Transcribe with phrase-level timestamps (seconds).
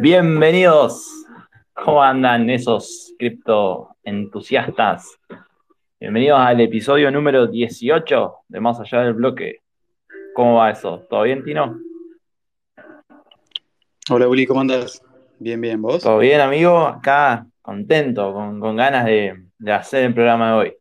[0.00, 1.26] Bienvenidos.
[1.74, 5.18] ¿Cómo andan esos cripto entusiastas?
[6.00, 9.60] Bienvenidos al episodio número 18 de Más Allá del Bloque.
[10.34, 11.06] ¿Cómo va eso?
[11.10, 11.78] ¿Todo bien, Tino?
[14.08, 15.02] Hola, Uli, ¿cómo andas?
[15.38, 16.02] Bien, bien, ¿vos?
[16.02, 16.78] Todo bien, amigo.
[16.78, 19.36] Acá contento, con, ganas de,
[19.70, 20.76] hacer el programa de hoy.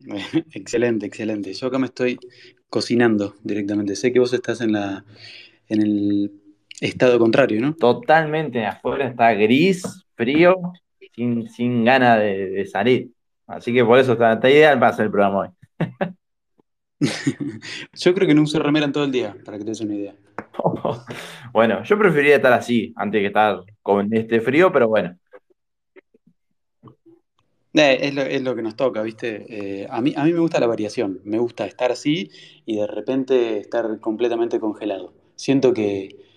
[0.54, 1.52] excelente, excelente.
[1.52, 2.18] Yo acá me estoy
[2.70, 3.96] cocinando directamente.
[3.96, 5.04] Sé que vos estás en la
[5.68, 6.47] en el
[6.80, 7.74] estado contrario, ¿no?
[7.74, 10.56] Totalmente, afuera está gris, frío,
[11.14, 13.10] sin, sin ganas de, salir.
[13.46, 15.48] Así que por eso está, está ideal para hacer el programa hoy.
[17.92, 19.94] yo creo que no uso remera en todo el día, para que te des una
[19.94, 20.14] idea.
[21.52, 25.16] bueno, yo preferiría estar así, antes que estar con este frío, pero bueno.
[27.74, 29.82] Eh, es, lo, que nos toca, ¿viste?
[29.82, 32.30] Eh, a, mí, a mí me gusta la variación, me gusta estar así
[32.66, 35.12] y de repente estar completamente congelado.
[35.36, 36.27] Siento que,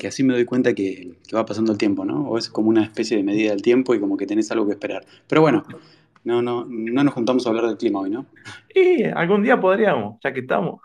[0.00, 2.28] que así me doy cuenta que, va pasando el tiempo, ¿no?
[2.28, 4.72] O es como una especie de medida del tiempo y como que tenés algo que
[4.72, 5.04] esperar.
[5.28, 5.62] Pero bueno,
[6.24, 8.26] no, no, no nos juntamos a hablar del clima hoy, ¿no?
[8.74, 10.80] Y algún día podríamos, ya que estamos.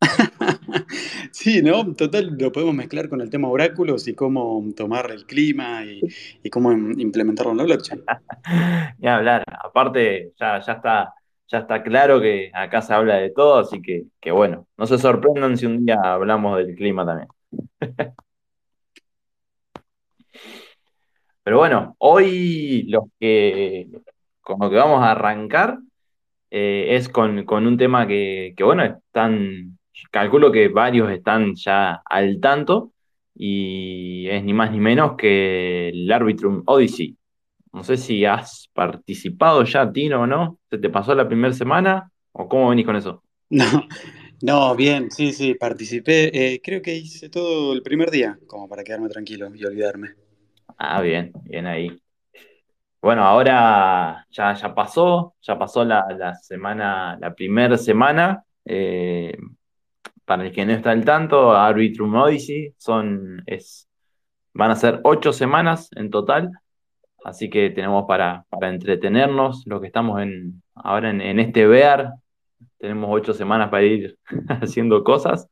[1.32, 1.94] sí, ¿no?
[1.94, 6.72] Total, lo podemos mezclar con el tema oráculos y cómo tomar el clima y, cómo
[6.72, 8.02] implementarlo en la blockchain.
[8.98, 11.14] Ni hablar, aparte ya, ya está
[11.48, 14.98] ya está claro que acá se habla de todo, así que, que bueno, no se
[14.98, 17.28] sorprendan si un día hablamos del clima también.
[21.42, 23.86] Pero bueno, hoy los que,
[24.40, 25.78] con lo que vamos a arrancar
[26.50, 29.78] eh, es con, un tema que, bueno, están,
[30.10, 32.92] calculo que varios están ya al tanto
[33.34, 37.16] y es ni más ni menos que el Arbitrum Odyssey.
[37.72, 40.58] No sé si has participado ya, Tino, o no.
[40.70, 42.10] ¿Se te pasó la primera semana?
[42.32, 43.22] ¿O cómo venís con eso?
[43.50, 43.64] No,
[44.42, 46.54] no, bien, sí, sí, participé.
[46.54, 50.14] Eh, creo que hice todo el primer día, como para quedarme tranquilo y olvidarme.
[50.78, 52.00] Ah, bien, bien ahí.
[53.00, 58.44] Bueno, ahora ya, ya pasó, ya pasó la, semana, la primera semana.
[58.64, 59.36] Eh,
[60.24, 63.88] para el que no está al tanto, Arbitrum Odyssey son, es,
[64.52, 66.50] van a ser ocho semanas en total.
[67.24, 72.12] Así que tenemos para, para entretenernos, lo que estamos en, ahora en, en este VEAR,
[72.78, 74.18] tenemos ocho semanas para ir
[74.62, 75.48] haciendo cosas.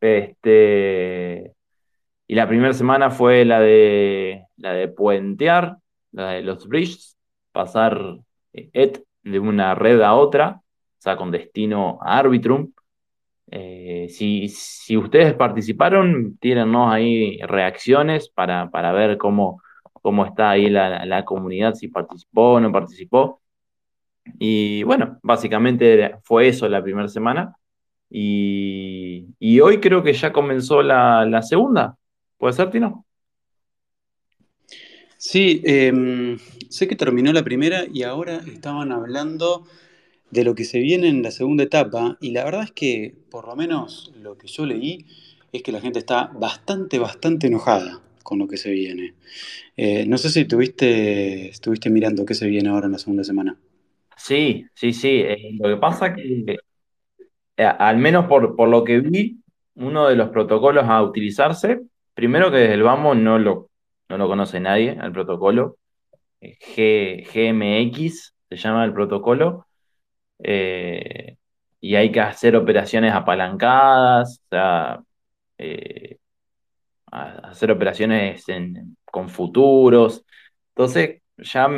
[0.00, 1.54] Este,
[2.26, 5.78] y la primera semana fue la de, la de puentear,
[6.12, 7.16] la de los bridges,
[7.52, 8.18] pasar
[8.52, 12.72] ET de una red a otra, o sea, con destino a Arbitrum.
[13.50, 19.62] Eh, si, si, ustedes participaron, tírennos ahí reacciones para, para ver cómo,
[19.92, 23.40] cómo está ahí la, la, comunidad, si participó o no participó.
[24.38, 27.56] Y bueno, básicamente fue eso la primera semana.
[28.10, 31.96] Y, hoy creo que ya comenzó la, segunda.
[32.38, 33.04] ¿Puede ser, Tino?
[35.18, 36.38] Sí, em,
[36.68, 39.66] sé que terminó la primera y ahora estaban hablando
[40.30, 43.46] de lo que se viene en la segunda etapa y la verdad es que por
[43.46, 45.06] lo menos lo que yo leí
[45.52, 49.14] es que la gente está bastante, bastante enojada con lo que se viene.
[49.76, 53.56] Eh, no sé si tuviste, estuviste mirando qué se viene ahora en la segunda semana.
[54.16, 55.20] Sí, sí, sí.
[55.22, 56.56] Eh, lo que pasa que,
[57.56, 59.40] eh, al menos por, lo que vi,
[59.74, 61.82] uno de los protocolos a utilizarse,
[62.14, 63.70] primero que desde el vamos no lo,
[64.08, 65.78] no lo conoce nadie, el protocolo.
[66.40, 69.66] Eh, G, GMX se llama el protocolo.
[71.80, 75.00] y hay que hacer operaciones apalancadas, o sea,
[77.08, 78.44] hacer operaciones
[79.04, 80.24] con futuros.
[80.74, 81.68] Entonces, ya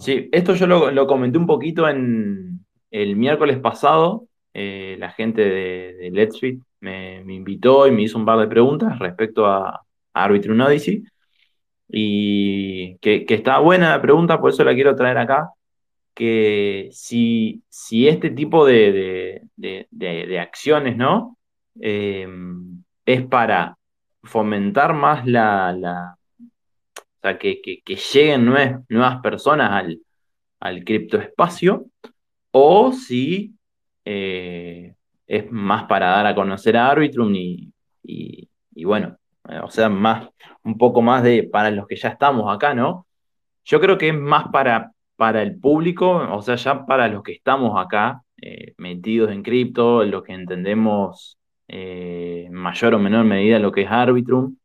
[0.00, 4.26] Sí, esto yo lo, comenté un poquito en el miércoles pasado.
[4.52, 8.98] Eh, la gente de, Let's Fit me, invitó y me hizo un par de preguntas
[8.98, 9.82] respecto a,
[10.12, 11.04] Arbitrum Odyssey.
[11.88, 15.50] Y que, está buena la pregunta, por eso la quiero traer acá.
[16.14, 19.42] Que si, si este tipo de,
[20.40, 21.36] acciones, ¿no?
[21.80, 22.26] Eh,
[23.06, 23.76] es para
[24.22, 26.16] fomentar más la,
[27.22, 30.00] o sea, que, lleguen nuevas, personas al,
[30.60, 31.86] al criptoespacio,
[32.52, 33.54] o si
[34.04, 34.94] eh,
[35.26, 37.72] es más para dar a conocer a Arbitrum y,
[38.02, 39.16] y, bueno,
[39.62, 40.28] o sea, más,
[40.64, 43.06] un poco más de para los que ya estamos acá, ¿no?
[43.64, 47.32] yo creo que es más para, para el público, o sea, ya para los que
[47.32, 51.38] estamos acá eh, metidos en cripto, los que entendemos
[51.68, 54.56] eh, en mayor o menor medida lo que es Arbitrum.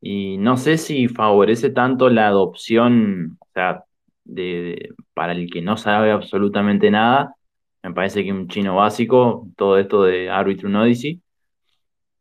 [0.00, 3.84] Y no sé si favorece tanto la adopción, o sea,
[4.24, 7.34] de, para el que no sabe absolutamente nada,
[7.82, 11.22] me parece que un chino básico, todo esto de Arbitrum Odyssey.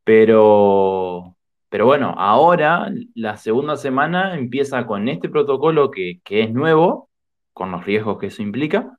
[0.04, 1.36] Pero,
[1.70, 7.10] pero bueno, ahora la segunda semana empieza con este protocolo que, es nuevo,
[7.54, 8.98] con los riesgos que eso implica,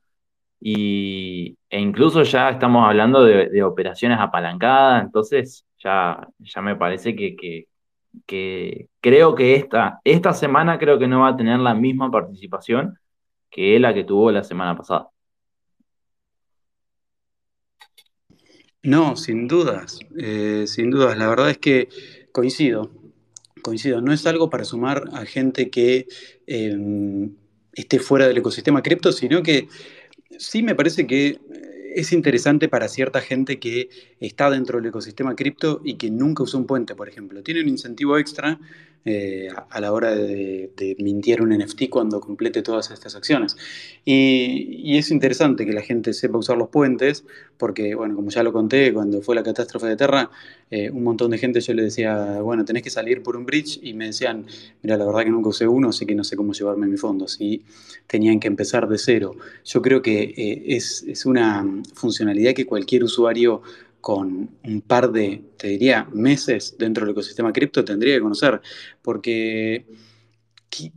[0.59, 7.35] y, e incluso ya estamos hablando de, operaciones apalancadas, entonces ya, ya me parece que,
[7.35, 7.68] que,
[8.25, 12.99] creo que esta, esta semana creo que no va a tener la misma participación
[13.49, 15.09] que la que tuvo la semana pasada.
[18.81, 21.17] No, sin dudas, eh, sin dudas.
[21.17, 21.89] La verdad es que
[22.31, 22.91] coincido,
[23.61, 24.01] coincido.
[24.01, 26.07] No es algo para sumar a gente que
[26.47, 27.35] em,
[27.73, 29.67] esté fuera del ecosistema cripto, sino que
[30.37, 31.39] sí me parece que
[31.95, 33.89] es interesante para cierta gente que
[34.19, 37.43] está dentro del ecosistema cripto y que nunca usó un puente, por ejemplo.
[37.43, 38.59] Tiene un incentivo extra
[39.05, 43.55] eh, a la hora de, mintir un NFT cuando complete todas estas acciones.
[44.03, 47.23] Y, es interesante que la gente sepa usar los puentes,
[47.57, 50.29] porque, bueno, como ya lo conté, cuando fue la catástrofe de Terra,
[50.69, 53.79] eh, un montón de gente yo le decía, bueno, tenés que salir por un bridge,
[53.81, 54.45] y me decían,
[54.83, 57.37] mira, la verdad que nunca usé uno, así que no sé cómo llevarme mis fondos.
[57.39, 57.63] Y
[58.05, 59.35] tenían que empezar de cero.
[59.63, 63.61] Yo creo que eh, es, es una funcionalidad que cualquier usuario
[64.01, 68.61] con un par de, te diría, meses dentro del ecosistema cripto tendría que conocer,
[69.01, 69.85] porque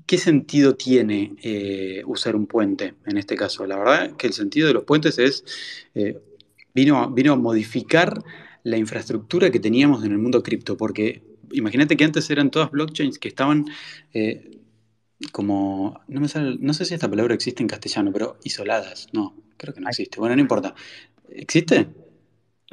[0.07, 3.67] ¿qué, sentido tiene eh, usar un puente en este caso?
[3.67, 5.45] La verdad que el sentido de los puentes es,
[5.95, 6.21] eh,
[6.75, 8.23] vino, vino a modificar
[8.63, 13.19] la infraestructura que teníamos en el mundo cripto, porque imagínate que antes eran todas blockchains
[13.19, 13.67] que estaban...
[14.13, 14.59] Eh,
[15.31, 16.27] como, no, me
[16.59, 20.19] no sé si esta palabra existe en castellano, pero isoladas, no, creo que no existe.
[20.19, 20.75] Bueno, no importa.
[21.29, 21.87] ¿Existe?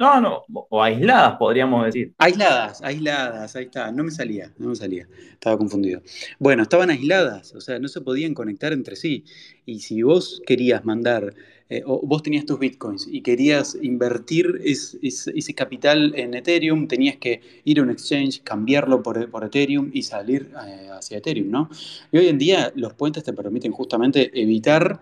[0.00, 2.14] No, no, o aisladas podríamos decir.
[2.16, 6.00] Aisladas, aisladas, ahí está, no me salía, no me salía, estaba confundido.
[6.38, 9.26] Bueno, estaban aisladas, o sea, no se podían conectar entre sí.
[9.66, 11.34] Y si vos querías mandar,
[11.68, 17.42] eh, o vos tenías tus bitcoins y querías invertir ese capital en Ethereum, tenías que
[17.64, 21.68] ir a un exchange, cambiarlo por, Ethereum y salir eh, hacia Ethereum, ¿no?
[22.10, 24.98] Y hoy en día los puentes te permiten justamente evitar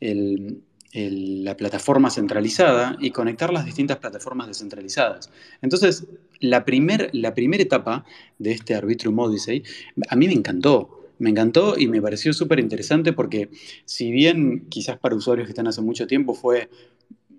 [0.00, 5.30] el, la plataforma centralizada y conectar las distintas plataformas descentralizadas.
[5.60, 6.06] Entonces,
[6.40, 6.64] la,
[7.12, 8.04] la primera etapa
[8.38, 9.62] de este Arbitrum Odyssey
[10.08, 10.94] a mí me encantó.
[11.18, 13.50] Me encantó y me pareció súper interesante porque
[13.84, 16.70] si bien quizás para usuarios que están hace mucho tiempo fue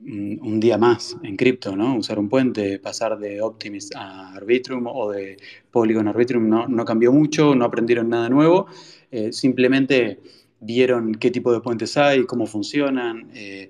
[0.01, 1.95] mm, un día más en cripto, ¿no?
[1.95, 5.37] Usar un puente, pasar de Optimism a Arbitrum o de
[5.71, 8.67] Polygon a Arbitrum no, no cambió mucho, no aprendieron nada nuevo,
[9.11, 10.19] eh, simplemente
[10.59, 13.29] vieron qué tipo de puentes hay, cómo funcionan.
[13.33, 13.69] Eh,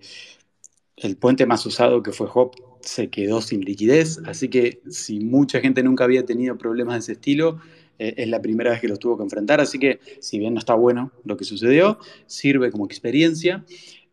[0.97, 5.59] el puente más usado que fue Hop se quedó sin liquidez, así que si mucha
[5.59, 7.59] gente nunca había tenido problemas de ese estilo,
[7.99, 10.59] eh, es la primera vez que los tuvo que enfrentar, así que si bien no
[10.59, 13.65] está bueno lo que sucedió, sirve como experiencia,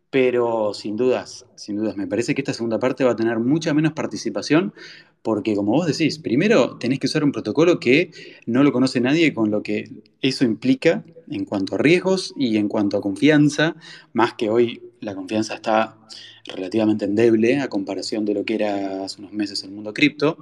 [0.09, 3.73] pero sin dudas, sin dudas, me parece que esta segunda parte va a tener mucha
[3.73, 4.73] menos participación
[5.21, 8.11] porque como vos decís, primero tenés que usar un protocolo que
[8.45, 9.89] no lo conoce nadie, con lo que
[10.21, 13.75] eso implica en cuanto a riesgos y en cuanto a confianza,
[14.13, 15.97] más que hoy la confianza está
[16.45, 20.37] relativamente endeble a comparación de lo que era hace unos meses el mundo cripto.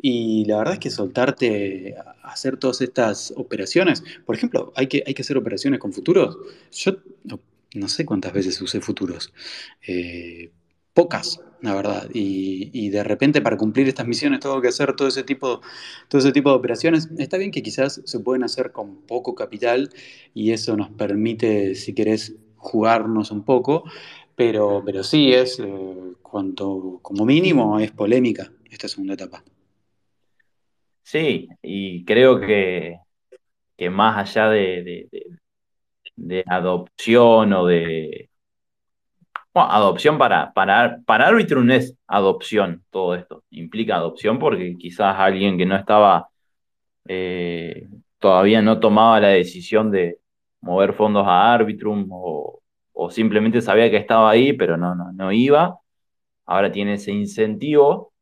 [0.00, 5.02] Y la verdad es que soltarte a hacer todas estas operaciones, por ejemplo, hay que,
[5.06, 6.36] hay que hacer operaciones con futuros.
[6.72, 6.96] Yo
[7.74, 9.32] no, sé cuántas veces usé futuros.
[9.86, 10.50] Eh,
[10.92, 12.08] pocas, la verdad.
[12.12, 15.60] Y, de repente para cumplir estas misiones tengo que hacer todo ese, tipo,
[16.08, 17.08] todo ese tipo de operaciones.
[17.18, 19.90] Está bien que quizás se pueden hacer con poco capital
[20.34, 23.84] y eso nos permite, si querés, jugarnos un poco,
[24.36, 29.42] pero, pero sí es, eh, cuanto, como mínimo, es polémica esta segunda etapa.
[31.02, 32.98] Sí, y creo que,
[33.76, 35.08] que más allá de,
[36.16, 38.30] de adopción o de,
[39.54, 43.44] adopción para, para, para Arbitrum es adopción todo esto.
[43.50, 46.28] Implica adopción porque quizás alguien que no estaba,
[47.08, 50.18] eh, todavía no tomaba la decisión de
[50.60, 52.60] mover fondos a Arbitrum o,
[53.10, 55.78] simplemente sabía que estaba ahí, pero no, no, no iba.
[56.46, 58.12] Ahora tiene ese incentivo.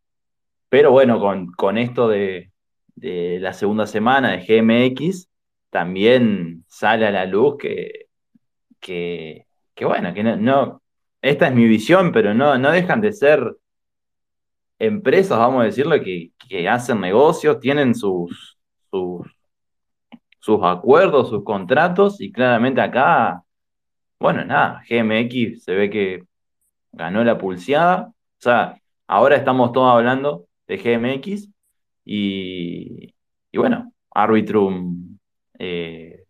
[0.68, 2.52] Pero bueno, con, con esto de,
[2.96, 5.28] de la segunda semana de GMX,
[5.70, 8.06] también sale a la luz que,
[8.80, 10.81] que, que bueno, que no,
[11.22, 13.56] esta es mi visión, pero no, no dejan de ser
[14.78, 16.32] empresas, vamos a decirlo, que,
[16.68, 18.58] hacen negocios, tienen sus,
[18.90, 23.42] sus, acuerdos, sus contratos, y claramente acá
[24.22, 26.24] bueno, nada, GMX se ve que
[26.92, 28.08] ganó la pulseada.
[28.08, 31.48] O sea, ahora estamos todos hablando de GMX
[32.04, 33.14] y,
[33.50, 35.18] y bueno, Arbitrum
[35.58, 36.24] eh,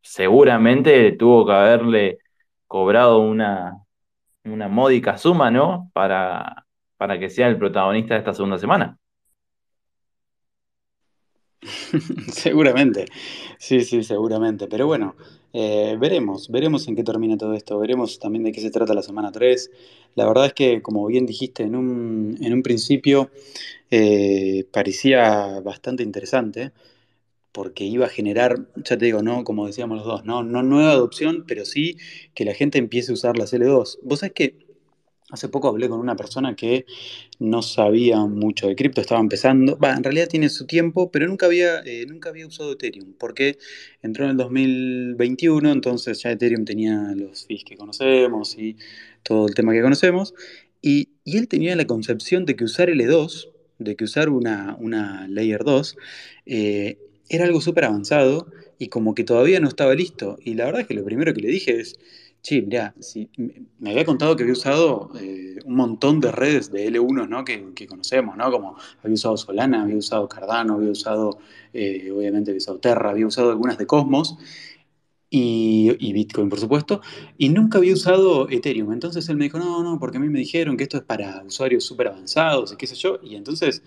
[0.00, 2.18] seguramente tuvo que haberle
[2.72, 3.84] cobrado una,
[4.44, 5.90] una módica suma, ¿no?
[5.92, 8.98] Para, para que sea el protagonista de esta segunda semana.
[12.32, 13.04] seguramente,
[13.58, 14.68] sí, sí, seguramente.
[14.68, 15.16] Pero bueno,
[15.52, 19.02] eh, veremos, veremos en qué termina todo esto, veremos también de qué se trata la
[19.02, 19.70] semana 3.
[20.14, 23.30] La verdad es que, como bien dijiste en un, en un principio,
[23.90, 26.72] eh, parecía bastante interesante
[27.52, 30.92] porque iba a generar, ya te digo, no, como decíamos los dos, no, no nueva
[30.92, 31.98] adopción, pero sí
[32.34, 33.98] que la gente empiece a usar las L2.
[34.02, 34.72] Vos sabés que
[35.32, 36.84] hace poco hablé con una persona que
[37.38, 41.46] no sabía mucho de cripto, estaba empezando, va, en realidad tiene su tiempo, pero nunca
[41.46, 43.58] había, eh, nunca había usado Ethereum, porque
[44.02, 48.76] entró en el 2021, entonces ya Ethereum tenía los fees que conocemos y
[49.22, 50.34] todo el tema que conocemos,
[50.82, 55.26] y, y él tenía la concepción de que usar L2, de que usar una, una
[55.28, 55.96] Layer 2,
[56.44, 56.98] eh,
[57.28, 58.46] era algo súper avanzado
[58.78, 60.38] y como que todavía no estaba listo.
[60.42, 61.98] Y la verdad es que lo primero que le dije es,
[62.42, 62.94] che, mirá,
[63.78, 67.44] me había contado que había usado eh, un montón de redes de L1 ¿no?
[67.44, 68.50] que, que, conocemos, ¿no?
[68.50, 71.38] como había usado Solana, había usado Cardano, había usado,
[71.72, 74.36] eh, obviamente había usado Terra, había usado algunas de Cosmos.
[75.34, 77.00] Y, y, Bitcoin, por supuesto,
[77.38, 78.92] y nunca había usado Ethereum.
[78.92, 81.42] Entonces él me dijo, no, no, porque a mí me dijeron que esto es para
[81.42, 83.18] usuarios súper avanzados y qué sé yo.
[83.22, 83.82] Y entonces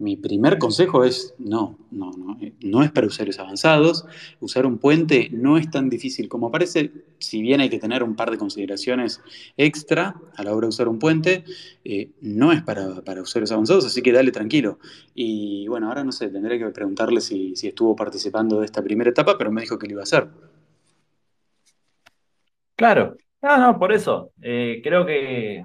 [0.00, 4.06] mi primer consejo es, no, no, no, no es para usuarios avanzados.
[4.40, 8.16] Usar un puente no es tan difícil como parece, si bien hay que tener un
[8.16, 9.20] par de consideraciones
[9.58, 11.44] extra a la hora de usar un puente,
[11.84, 14.78] eh, no es para, para, usuarios avanzados, así que dale tranquilo.
[15.14, 19.10] Y bueno, ahora no sé, tendré que preguntarle si, si estuvo participando de esta primera
[19.10, 20.28] etapa, pero me dijo que lo iba a hacer.
[22.74, 24.32] Claro, no, no, por eso.
[24.40, 25.62] Eh, creo que,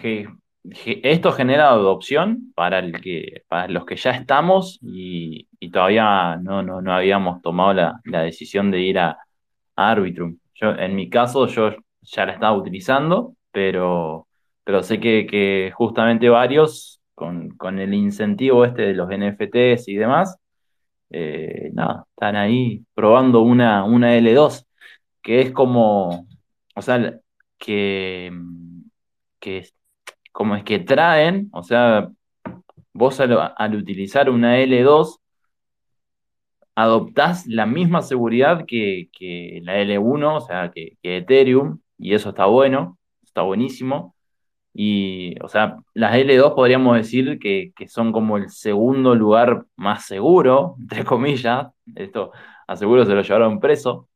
[0.00, 0.26] que
[0.64, 6.92] esto genera adopción para, el que, para los que ya estamos y, todavía no, no,
[6.92, 9.18] habíamos tomado la, decisión de ir a,
[9.76, 10.38] Arbitrum.
[10.54, 11.70] Yo, en mi caso, yo
[12.02, 14.28] ya la estaba utilizando, pero,
[14.64, 20.36] pero sé que, justamente varios, con, el incentivo este de los NFTs y demás,
[21.10, 24.66] eh, nada, están ahí probando una, una L2,
[25.22, 26.26] que es como,
[26.74, 27.18] o sea,
[27.58, 28.32] que,
[29.38, 29.58] que
[30.32, 32.10] como es que traen, o sea,
[32.92, 35.18] vos al, utilizar una L2,
[36.74, 39.08] adoptás la misma seguridad que,
[39.62, 44.14] la L1, o sea, que, Ethereum, y eso está bueno, está buenísimo.
[44.72, 50.76] Y, o sea, las L2 podríamos decir que, son como el segundo lugar más seguro,
[50.80, 51.68] entre comillas.
[51.94, 52.32] Esto
[52.66, 54.08] a seguro se lo llevaron preso,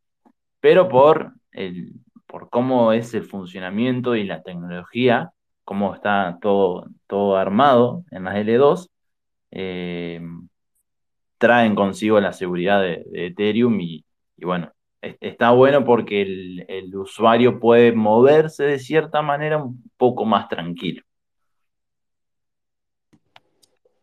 [0.61, 1.95] pero por, el,
[2.27, 5.34] por cómo es el funcionamiento y la tecnología
[5.65, 8.89] cómo está todo, todo armado en las L2,
[9.51, 10.21] eh,
[11.39, 14.05] traen consigo la seguridad de, Ethereum y,
[14.39, 21.03] bueno, está bueno porque el, usuario puede moverse de cierta manera un poco más tranquilo.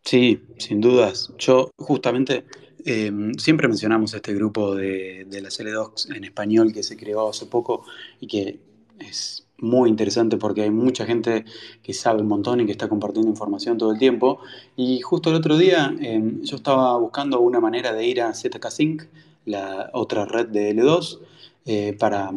[0.04, 1.34] Sí, sin dudas.
[1.38, 2.46] Yo justamente
[2.86, 7.46] eh, siempre mencionamos este grupo de, de las L2 en español que se creó hace
[7.46, 7.86] poco
[8.20, 8.60] y que
[9.00, 11.46] es muy interesante porque hay mucha gente
[11.84, 14.40] que sabe un montón y que está compartiendo información todo el tiempo.
[14.76, 19.04] Y justo el otro día em, yo estaba buscando una manera de ir a ZK-Sync,
[19.46, 21.20] la otra red de L2,
[21.66, 22.32] eh, para,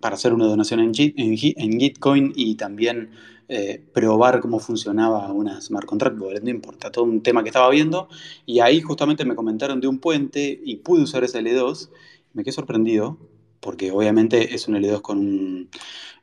[0.00, 3.10] para, hacer una donación en, en, Gitcoin y también
[3.48, 8.08] eh, probar cómo funcionaba una smart contract no importa, todo un tema que estaba viendo.
[8.44, 11.88] Y ahí justamente me comentaron de un puente y pude usar ese L2.
[12.34, 13.16] Me quedé sorprendido
[13.60, 15.68] porque obviamente es un L2 con un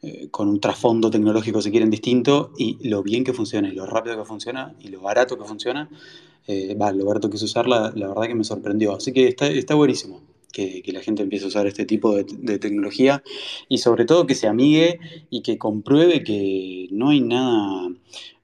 [0.05, 4.15] eh, un trasfondo tecnológico, si quieren, distinto, y lo bien que funciona, y lo rápido
[4.17, 5.89] que funciona, y lo barato que funciona,
[6.47, 8.93] eh, va, lo barato que es usarla, la verdad que me sorprendió.
[8.95, 12.25] Así que está, está buenísimo que, que, la gente empiece a usar este tipo de,
[12.37, 13.23] de, tecnología,
[13.67, 14.99] y sobre todo que se amigue
[15.31, 17.89] y que compruebe que no hay nada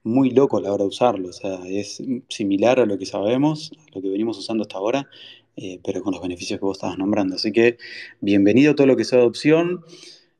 [0.02, 3.70] muy loco a la hora de usarlo, o sea, es similar a lo que sabemos,
[3.88, 5.08] a lo que venimos usando hasta ahora,
[5.56, 7.36] eh, pero con los beneficios que vos estabas nombrando.
[7.36, 7.78] Así que
[8.20, 9.84] bienvenido todo lo que sea adopción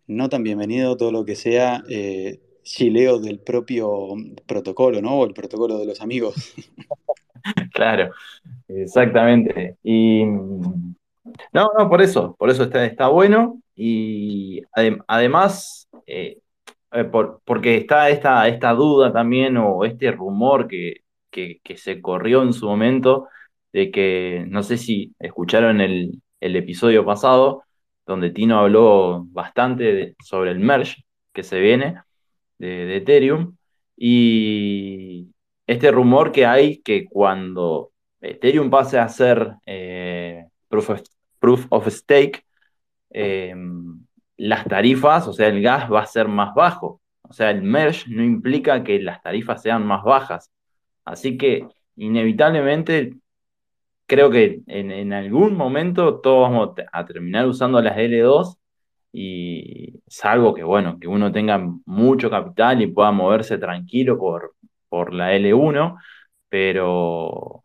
[0.06, 4.14] no tan bienvenido todo lo que sea eh, chileo del propio
[4.46, 5.18] protocolo, ¿no?
[5.18, 6.54] O el protocolo de los amigos.
[7.74, 8.12] Claro,
[8.68, 9.76] exactamente.
[9.82, 13.60] Y no, no, por eso, por eso está, bueno.
[13.74, 14.62] Y
[15.08, 16.38] además, eh,
[16.92, 17.04] eh,
[17.44, 20.98] porque está esta, esta duda también, o este rumor que,
[21.32, 23.26] que, se corrió en su momento,
[23.72, 27.64] de que, no sé si escucharon el, el episodio pasado,
[28.06, 32.02] donde Tino habló bastante sobre el merge que se viene
[32.58, 33.56] de, Ethereum
[33.96, 35.28] y
[35.66, 41.02] este rumor que hay que cuando Ethereum pase a ser eh, proof, of,
[41.38, 42.44] proof, of, stake,
[43.10, 43.54] eh,
[44.36, 47.00] las tarifas, o sea, el gas va a ser más bajo.
[47.22, 50.50] O sea, el merge no implica que las tarifas sean más bajas.
[51.04, 53.14] Así que inevitablemente
[54.06, 58.56] creo que en, algún momento todos vamos a terminar usando las L2
[59.12, 64.54] y salvo que, bueno, que uno tenga mucho capital y pueda moverse tranquilo por,
[64.88, 65.98] por la L1,
[66.48, 67.64] pero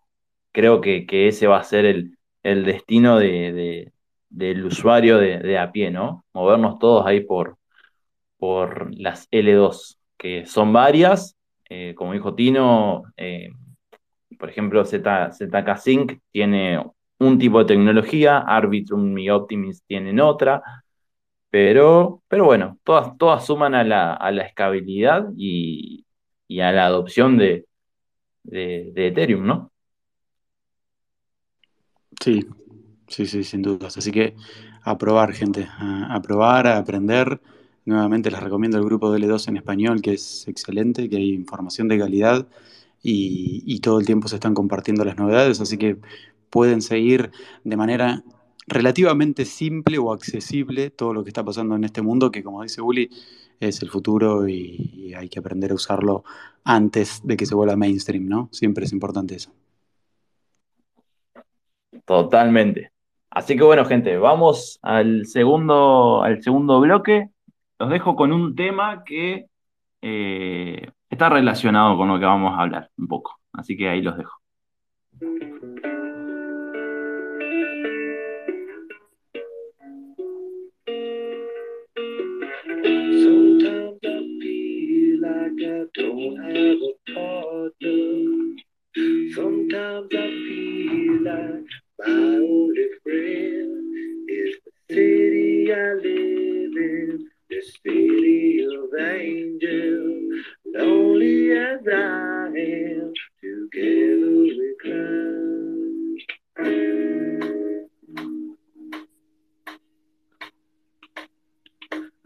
[0.52, 2.18] creo que, ese va a ser el,
[2.66, 3.92] destino de,
[4.30, 6.26] del usuario de, a pie, ¿no?
[6.34, 7.58] Movernos todos ahí por,
[8.38, 11.38] por las L2, que son varias,
[11.70, 13.50] eh, como dijo Tino, eh,
[14.38, 16.84] por ejemplo, ZK Sync tiene
[17.20, 20.62] un tipo de tecnología, Arbitrum y Optimus tienen otra,
[21.50, 26.06] pero, pero bueno, todas, todas suman a la, a la escalabilidad y,
[26.62, 27.66] a la adopción de,
[28.44, 29.72] de, Ethereum, ¿no?
[32.22, 32.46] Sí,
[33.08, 33.98] sí, sí, sin dudas.
[33.98, 34.36] Así que
[34.84, 37.42] a probar, gente, a, probar, a aprender.
[37.86, 41.88] Nuevamente les recomiendo el grupo de L2 en español, que es excelente, que hay información
[41.88, 42.48] de calidad
[43.02, 45.98] y, todo el tiempo se están compartiendo las novedades, así que
[46.50, 47.32] pueden seguir
[47.64, 48.24] de manera
[48.68, 52.82] relativamente simple o accesible todo lo que está pasando en este mundo, que como dice
[52.82, 53.10] Uli,
[53.60, 56.24] es el futuro y, hay que aprender a usarlo
[56.64, 58.50] antes de que se vuelva mainstream, ¿no?
[58.52, 59.52] Siempre es importante eso.
[62.06, 62.92] Totalmente.
[63.30, 67.30] Así que bueno, gente, vamos al segundo, al segundo bloque.
[67.80, 69.48] Los dejo con un tema que
[70.02, 73.40] eh, está relacionado con lo que vamos a hablar un poco.
[73.54, 74.38] Así que ahí los dejo.
[99.60, 100.27] The of.
[100.74, 104.98] Lonely as I am, together we cry.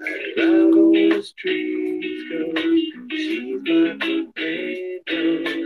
[0.02, 2.64] I drive on the streets, cause
[3.12, 5.61] she's my companion.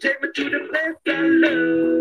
[0.00, 1.97] Take me to the place I love.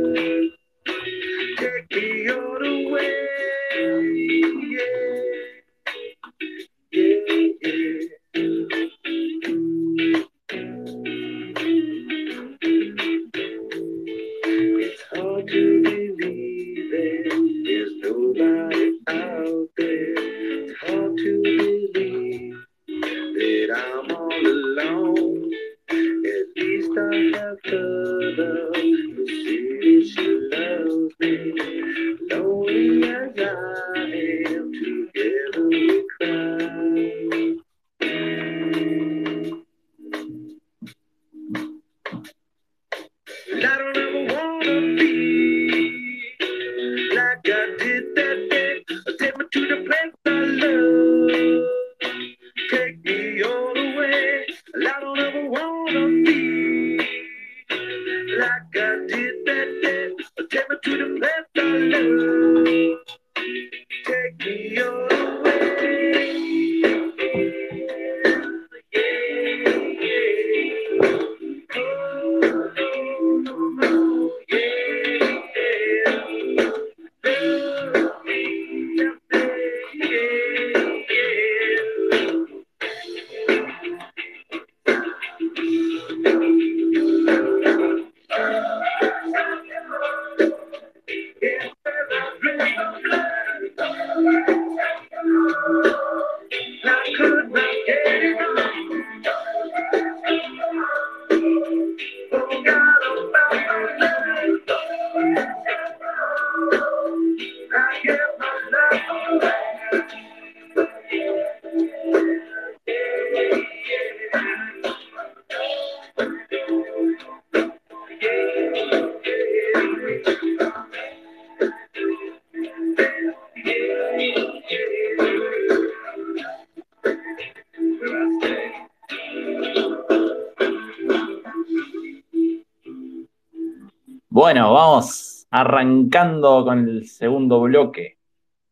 [134.47, 138.17] Bueno, vamos arrancando con el segundo bloque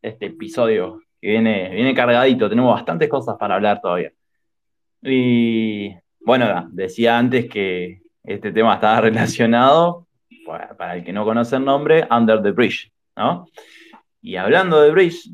[0.00, 2.48] de este episodio que viene, viene cargadito.
[2.48, 4.10] Tenemos bastantes cosas para hablar todavía.
[5.02, 10.08] Y bueno, decía antes que este tema estaba relacionado,
[10.78, 13.46] para el que no conoce el nombre, Under the Bridge, ¿no?
[14.22, 15.28] Y hablando de Bridge,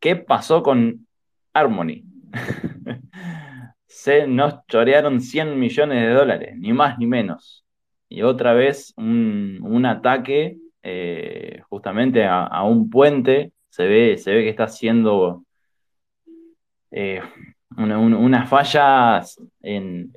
[0.00, 1.08] ¿qué pasó con
[1.54, 2.04] Harmony?
[3.86, 7.61] Se nos chorearon 100 millones de dólares, ni más ni menos
[8.12, 13.52] y otra vez un, ataque eh, justamente a, un puente.
[13.70, 15.44] Se ve, se ve que está haciendo
[16.90, 17.22] eh,
[17.78, 19.22] una, falla
[19.62, 20.12] en,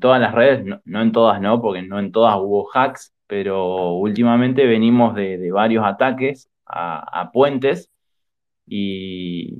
[0.00, 4.66] todas las redes, no, en todas, no, porque no en todas hubo hacks, pero últimamente
[4.66, 7.90] venimos de, varios ataques a, puentes
[8.66, 9.56] y,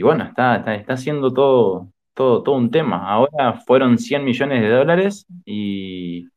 [0.00, 3.10] bueno, está, está, haciendo todo, todo, todo un tema.
[3.10, 6.28] Ahora fueron 100 millones de dólares y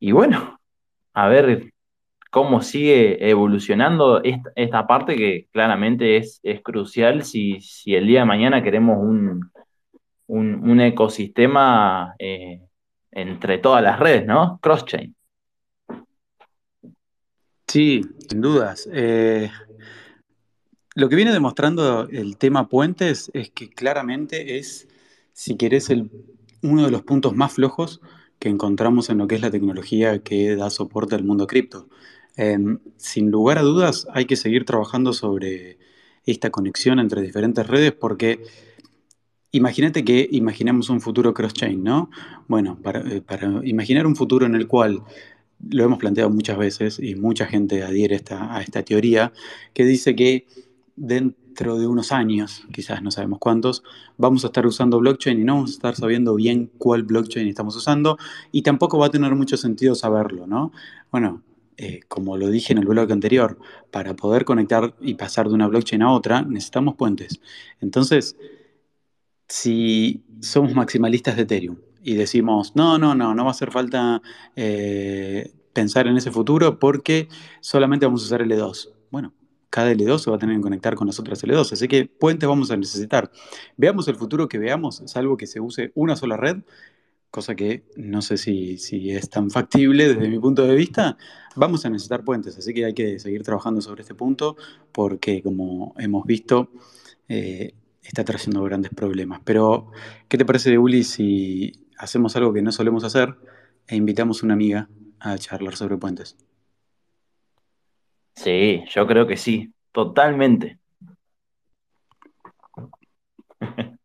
[0.00, 0.58] y bueno,
[1.12, 1.72] a ver
[2.30, 8.98] cómo sigue evolucionando esta, parte que claramente es, crucial si, el día de mañana queremos
[8.98, 12.62] un, ecosistema eh,
[13.10, 14.58] entre todas las redes, ¿no?
[14.62, 15.14] Cross-chain.
[17.66, 18.88] Sí, sin dudas.
[18.92, 19.50] Eh,
[20.94, 24.88] lo que viene demostrando el tema puentes es que claramente es,
[25.32, 26.10] si querés, el,
[26.62, 28.00] uno de los puntos más flojos
[28.40, 31.88] que encontramos en lo que es la tecnología que da soporte al mundo cripto.
[32.36, 35.78] Em, sin lugar a dudas, hay que seguir trabajando sobre
[36.24, 38.40] esta conexión entre diferentes redes porque
[39.52, 42.10] imagínate que imaginemos un futuro cross-chain, ¿no?
[42.48, 45.02] Bueno, para, eh, para, imaginar un futuro en el cual,
[45.68, 49.32] lo hemos planteado muchas veces y mucha gente adhiere a esta teoría,
[49.74, 50.46] que dice que
[51.00, 53.82] dentro de unos años, quizás no sabemos cuántos,
[54.18, 57.74] vamos a estar usando blockchain y no vamos a estar sabiendo bien cuál blockchain estamos
[57.74, 58.18] usando
[58.52, 60.72] y tampoco va a tener mucho sentido saberlo, ¿no?
[61.10, 61.42] Bueno,
[61.78, 63.58] eh, como lo dije en el blog anterior,
[63.90, 67.40] para poder conectar y pasar de una blockchain a otra, necesitamos puentes.
[67.80, 68.36] Entonces,
[69.48, 74.20] si somos maximalistas de Ethereum y decimos, no, no, no, no va a hacer falta
[74.54, 77.28] eh, pensar en ese futuro porque
[77.60, 78.90] solamente vamos a usar L2.
[79.10, 79.32] Bueno,
[79.70, 81.72] cada L2 se va a tener que conectar con las otras L2.
[81.72, 83.30] Así que puentes vamos a necesitar.
[83.76, 86.58] Veamos el futuro que veamos, salvo que se use una sola red,
[87.30, 91.16] cosa que no sé si, es tan factible desde mi punto de vista,
[91.54, 92.58] vamos a necesitar puentes.
[92.58, 94.56] Así que hay que seguir trabajando sobre este punto
[94.92, 96.70] porque, como hemos visto,
[97.28, 99.40] eh, está trayendo grandes problemas.
[99.44, 99.92] Pero,
[100.28, 103.36] ¿qué te parece, Uli, si hacemos algo que no solemos hacer
[103.86, 104.88] e invitamos a una amiga
[105.20, 106.36] a charlar sobre puentes?
[108.42, 110.78] Sí, yo creo que sí, totalmente.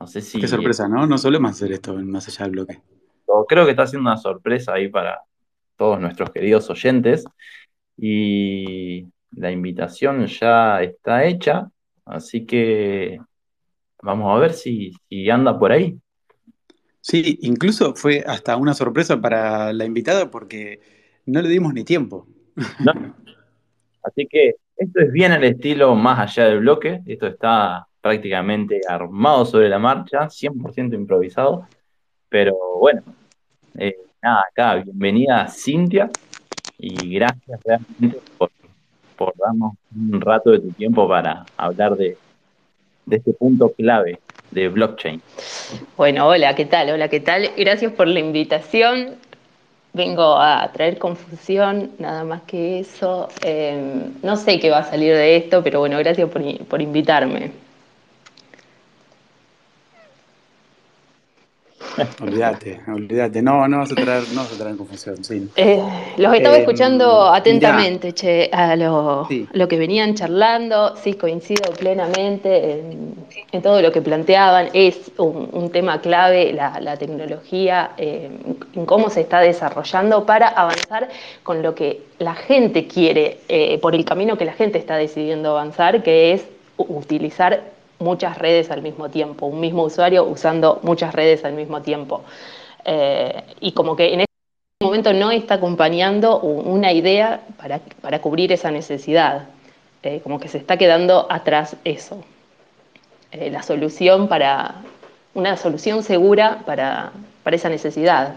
[0.00, 0.40] No sé si.
[0.40, 1.08] Qué sorpresa, ¿no?
[1.08, 2.80] No solemos hacer esto más allá del bloque.
[3.48, 5.22] Creo que está haciendo una sorpresa ahí para
[5.76, 7.24] todos nuestros queridos oyentes.
[7.96, 11.68] Y la invitación ya está hecha,
[12.04, 13.18] así que
[14.00, 15.98] vamos a ver si, si anda por ahí.
[17.00, 20.97] Sí, incluso fue hasta una sorpresa para la invitada porque
[21.28, 22.26] no le dimos ni tiempo.
[24.02, 27.02] Así que esto es bien el estilo más allá del bloque.
[27.06, 31.66] Esto está prácticamente armado sobre la marcha, 100% improvisado.
[32.30, 33.02] Pero bueno,
[33.76, 36.10] eh, nada, acá, bienvenida Cintia
[36.78, 38.50] y gracias realmente por,
[39.36, 42.16] darnos un rato de tu tiempo para hablar de,
[43.04, 44.20] de este punto clave
[44.52, 45.20] de blockchain.
[45.96, 46.90] Bueno, hola, ¿qué tal?
[46.90, 47.50] Hola, ¿qué tal?
[47.56, 49.16] Gracias por la invitación
[49.98, 53.36] vengo a traer confusión, nada más que eso.
[53.42, 57.67] Em, no sé qué va a salir de esto, pero bueno, gracias por, invitarme.
[62.22, 63.42] Olvídate, olvídate.
[63.42, 65.48] No, no vas a traer, no vas a traer confusión, sí.
[65.56, 65.82] Eh,
[66.16, 70.96] los estaba em, escuchando atentamente, che, a lo, lo, que venían charlando.
[70.96, 73.14] Sí, coincido plenamente en,
[73.52, 74.68] en todo lo que planteaban.
[74.72, 78.30] Es un, tema clave la, tecnología, eh,
[78.74, 81.08] en cómo se está desarrollando para avanzar
[81.42, 85.50] con lo que la gente quiere, eh, por el camino que la gente está decidiendo
[85.50, 86.44] avanzar, que es
[86.76, 92.22] utilizar muchas redes al mismo tiempo, un mismo usuario usando muchas redes al mismo tiempo.
[92.84, 94.32] Eh, y como que en este
[94.80, 99.48] momento no está acompañando una idea para, para cubrir esa necesidad,
[100.22, 102.24] como que se está quedando atrás eso.
[103.30, 104.76] Eh, la solución para,
[105.34, 107.12] una solución segura para,
[107.50, 108.34] esa necesidad.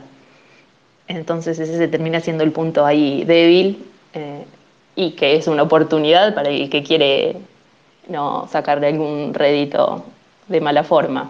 [1.08, 4.45] Entonces ese se termina siendo el punto ahí débil eh,
[4.95, 7.36] y que es una oportunidad para el que quiere
[8.12, 10.04] no sacarle algún rédito
[10.47, 11.30] de mala forma.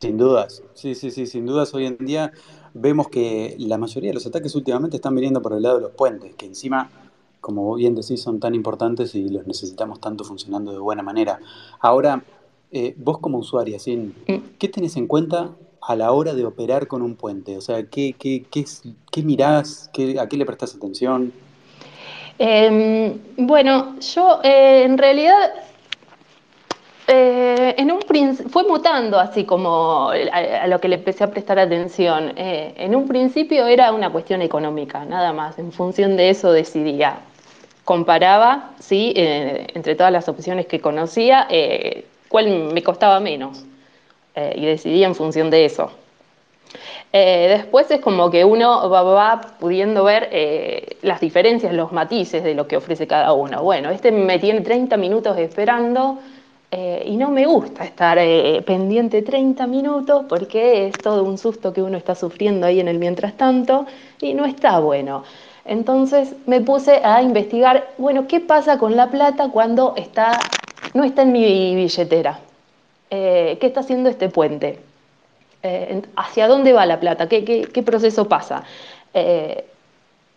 [0.00, 2.30] Sin dudas, sí, sí, sí, sin dudas hoy en día
[2.74, 5.92] vemos que la mayoría de los ataques últimamente están viniendo por el lado de los
[5.92, 6.90] puentes, que encima,
[7.40, 11.38] como bien decís, son tan importantes y los necesitamos tanto funcionando de buena manera.
[11.80, 12.22] Ahora,
[12.70, 14.36] eh, vos como usuaria, mm.
[14.58, 17.56] ¿qué tenés en cuenta a la hora de operar con un puente?
[17.56, 18.64] O sea, ¿qué, qué, qué,
[19.10, 19.88] qué mirás?
[19.94, 21.32] Qué, ¿A qué le prestas atención?
[22.38, 25.54] Em, bueno, yo eh, en realidad
[27.06, 27.76] eh,
[28.50, 32.32] fue mutando así como a, lo que le empecé a prestar atención.
[32.36, 35.58] Eh, en un principio era una cuestión económica, nada más.
[35.58, 37.18] En función de eso decidía.
[37.84, 41.46] Comparaba, sí, entre todas las opciones que conocía,
[42.28, 43.62] cuál me costaba menos.
[44.34, 45.92] y decidía en función de eso.
[47.16, 52.54] Eh, después es como que uno va, pudiendo ver eh, las diferencias, los matices de
[52.54, 53.62] lo que ofrece cada uno.
[53.62, 56.18] Bueno, este me tiene 30 minutos esperando
[56.72, 58.18] eh, y no me gusta estar
[58.64, 62.98] pendiente 30 minutos porque es todo un susto que uno está sufriendo ahí en el
[62.98, 63.86] mientras tanto
[64.20, 65.22] y no está bueno.
[65.64, 70.38] Entonces me puse a investigar, bueno, ¿qué pasa con la plata cuando está,
[70.94, 72.40] no está en mi billetera?
[73.08, 74.80] ¿Qué está haciendo este puente?
[75.66, 78.64] Eh, hacia dónde va la plata, qué, proceso pasa.
[79.14, 79.64] Eh,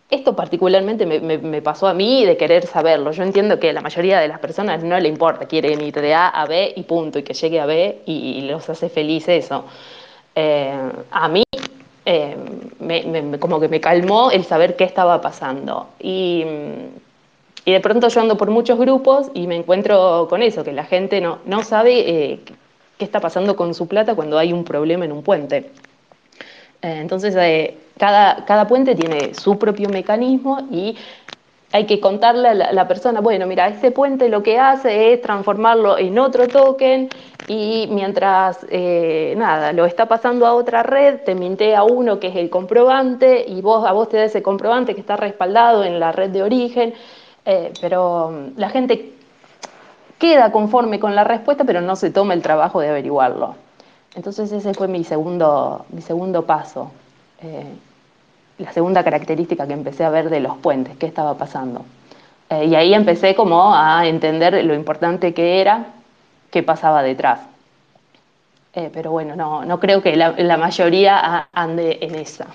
[0.08, 3.12] esto particularmente me, pasó a mí de querer saberlo.
[3.12, 6.14] Yo entiendo que a la mayoría de las personas no le importa, quieren ir de
[6.14, 9.66] A a B y punto, y que llegue a B y, los hace feliz eso.
[10.34, 10.72] Eh,
[11.10, 11.44] a mí
[13.38, 15.88] como que me calmó el saber qué estaba pasando.
[16.00, 16.42] Y,
[17.66, 21.20] de pronto yo ando por muchos grupos y me encuentro con eso, que la gente
[21.20, 22.40] no sabe
[22.98, 25.70] qué está pasando con su plata cuando hay un problema en un puente.
[26.82, 30.96] Eh, entonces, eh, cada, cada, puente tiene su propio mecanismo y
[31.72, 35.98] hay que contarle a la, persona, bueno, mira, este puente lo que hace es transformarlo
[35.98, 37.08] en otro token
[37.46, 42.36] y mientras, eh, nada, lo está pasando a otra red, te mintea uno que es
[42.36, 46.12] el comprobante y vos, a vos te da ese comprobante que está respaldado en la
[46.12, 46.94] red de origen,
[47.80, 49.17] pero mm, la gente
[50.18, 53.54] queda conforme con la respuesta, pero no se toma el trabajo de averiguarlo.
[54.14, 56.90] Entonces ese fue mi segundo, mi segundo paso,
[57.42, 57.66] eh,
[58.58, 61.84] la segunda característica que empecé a ver de los puentes, qué estaba pasando.
[62.50, 65.86] Eh, y ahí empecé como a entender lo importante que era,
[66.50, 67.40] qué pasaba detrás.
[68.74, 72.46] Eh, pero bueno, no, no creo que la, la mayoría ande en esa.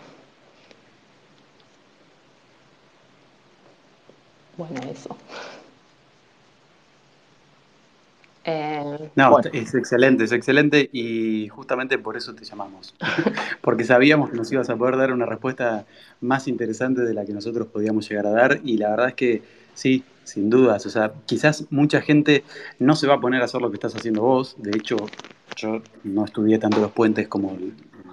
[4.57, 5.15] Bueno, eso.
[8.45, 12.93] Eh, no, es excelente, es excelente y justamente por eso te llamamos,
[13.61, 15.85] porque sabíamos que nos ibas a poder dar una respuesta
[16.19, 19.41] más interesante de la que nosotros podíamos llegar a dar y la verdad es que
[19.73, 22.43] sí, sin dudas, o sea, quizás mucha gente
[22.79, 24.97] no se va a poner a hacer lo que estás haciendo vos, de hecho
[25.55, 27.57] yo no estudié tanto los puentes como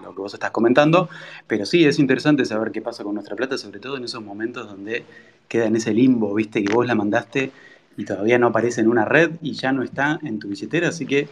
[0.03, 1.09] lo que vos estás comentando,
[1.49, 4.69] pero sí es interesante saber qué pasa con nuestra plata, sobre todo en esos momentos
[4.69, 5.05] donde
[5.49, 7.51] queda en ese limbo, viste, que vos la mandaste
[7.97, 11.07] y todavía no aparece en una red y ya no está en tu billetera, así
[11.07, 11.29] que,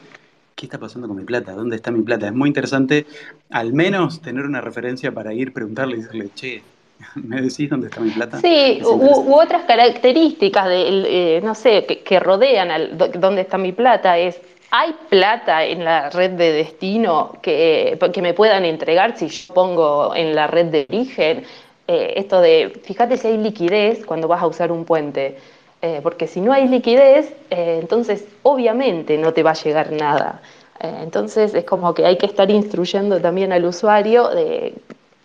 [0.55, 1.53] ¿qué está pasando con mi plata?
[1.53, 2.27] ¿Dónde está mi plata?
[2.27, 3.07] Es muy interesante
[3.51, 6.62] al menos tener una referencia para ir, preguntarle y decirle, che,
[7.14, 8.40] ¿me decís dónde está mi plata?
[8.40, 14.18] Sí, u, otras características, de, eh, no sé, que, rodean al, dónde está mi plata
[14.18, 14.40] es
[14.71, 20.14] ¿Hay plata en la red de destino que, que, me puedan entregar si yo pongo
[20.14, 21.44] en la red de origen?
[21.87, 25.38] Eh, esto de, fíjate si hay liquidez cuando vas a usar un puente.
[25.81, 30.41] Eh, porque si no hay liquidez, eh, entonces obviamente no te va a llegar nada.
[30.81, 34.75] Eh, entonces es como que hay que estar instruyendo también al usuario de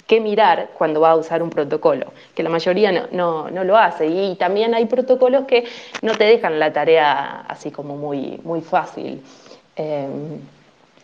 [0.06, 4.06] qué mirar cuando va a usar un protocolo, que la mayoría no, lo hace.
[4.06, 5.66] Y también hay protocolos que
[6.04, 9.24] no te dejan la tarea así como muy, muy fácil.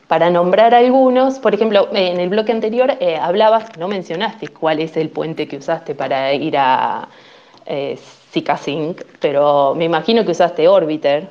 [0.07, 5.09] para nombrar algunos, por ejemplo, en el bloque anterior hablabas, no mencionaste cuál es el
[5.09, 7.07] puente que usaste para ir a
[8.31, 11.27] Zika-Sync, pero me imagino que usaste Orbiter,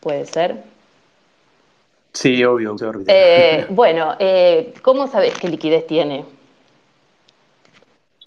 [0.00, 0.56] ¿puede ser?
[2.12, 3.14] Sí, obvio, usé Orbiter.
[3.16, 6.24] Eh, bueno, eh, ¿cómo sabes qué liquidez tiene?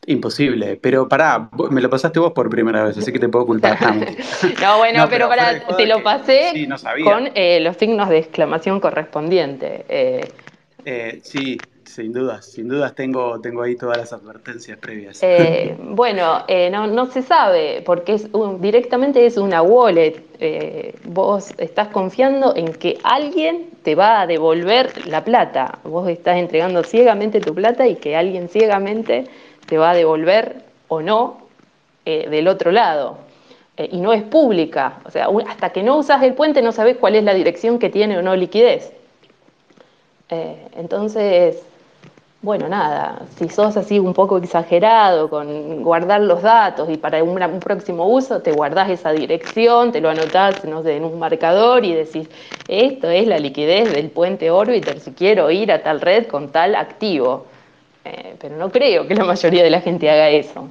[0.05, 3.77] Imposible, pero pará, me lo pasaste vos por primera vez, así que te puedo culpar.
[4.61, 6.67] no, bueno, pero, para, te lo pasé
[7.03, 9.83] con eh, los signos de exclamación correspondientes.
[11.23, 11.57] sí,
[11.89, 15.19] sin dudas, sin dudas tengo, tengo ahí todas las advertencias previas.
[15.23, 18.27] Eh, bueno, eh, no, se sabe, porque es
[18.59, 20.23] directamente es una wallet.
[20.39, 25.79] Eh, vos estás confiando en que alguien te va a devolver la plata.
[25.83, 29.25] Vos estás entregando ciegamente tu plata y que alguien ciegamente
[29.65, 31.49] te va a devolver o no
[32.05, 33.17] del otro lado.
[33.77, 34.99] y no es pública.
[35.05, 37.89] O sea, hasta que no usas el puente no sabes cuál es la dirección que
[37.89, 38.91] tiene o no liquidez.
[40.29, 41.63] entonces,
[42.41, 47.59] bueno, nada, si sos así un poco exagerado con guardar los datos y para un,
[47.59, 51.93] próximo uso te guardás esa dirección, te lo anotás, no sé, en un marcador y
[51.93, 52.29] decís,
[52.69, 56.75] esto es la liquidez del puente Orbiter si quiero ir a tal red con tal
[56.75, 57.45] activo.
[58.05, 60.69] Eh, pero no creo que la mayoría de la gente haga eso.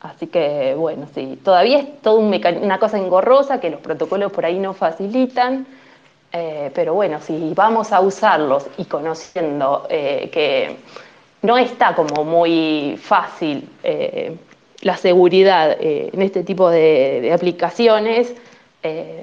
[0.00, 4.58] Así que, bueno, sí, todavía es toda una cosa engorrosa que los protocolos por ahí
[4.58, 5.66] no facilitan.
[6.32, 10.76] Eh, pero bueno, si vamos a usarlos y conociendo eh, que
[11.42, 14.36] no está como muy fácil eh,
[14.82, 18.32] la seguridad en este tipo de, aplicaciones,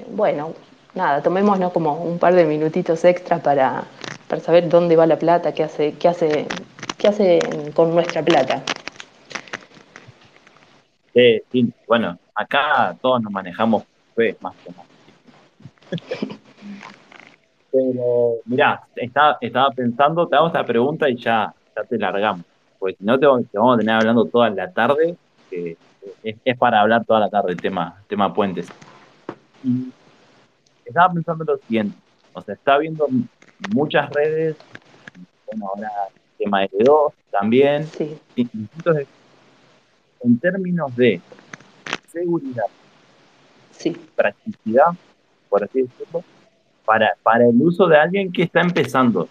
[0.09, 0.53] bueno,
[0.95, 3.85] nada, tomémonos como un par de minutitos extra para,
[4.27, 6.45] para saber dónde va la plata, qué hace, qué hace,
[6.97, 7.39] qué hace
[7.73, 8.61] con nuestra plata.
[11.13, 11.41] Sí,
[11.87, 16.39] bueno, acá todos nos manejamos pues, más o menos.
[17.75, 22.45] Pero, mirá, estaba, estaba pensando, te hago esta pregunta y ya, ya te largamos.
[22.79, 25.17] Porque si no, te, vamos a tener hablando toda la tarde,
[25.49, 25.75] que
[26.23, 28.69] es, para hablar toda la tarde el tema, tema puentes.
[29.63, 29.91] Y
[30.85, 31.97] estaba pensando en lo siguiente,
[32.33, 33.07] o sea, está viendo
[33.71, 34.55] muchas redes,
[35.47, 37.87] bueno, ahora el tema de 2 también.
[37.87, 38.17] Sí.
[38.37, 39.07] Entonces,
[40.21, 41.19] en términos de
[42.09, 42.67] seguridad,
[43.71, 43.97] sí.
[44.15, 44.93] practicidad,
[45.49, 46.23] por así decirlo,
[46.85, 49.27] para, para el uso de alguien que está empezando,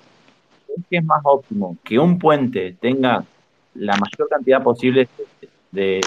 [0.90, 1.76] ¿qué es más óptimo?
[1.84, 3.24] Que un puente tenga
[3.74, 5.08] la mayor cantidad posible
[5.72, 6.00] de,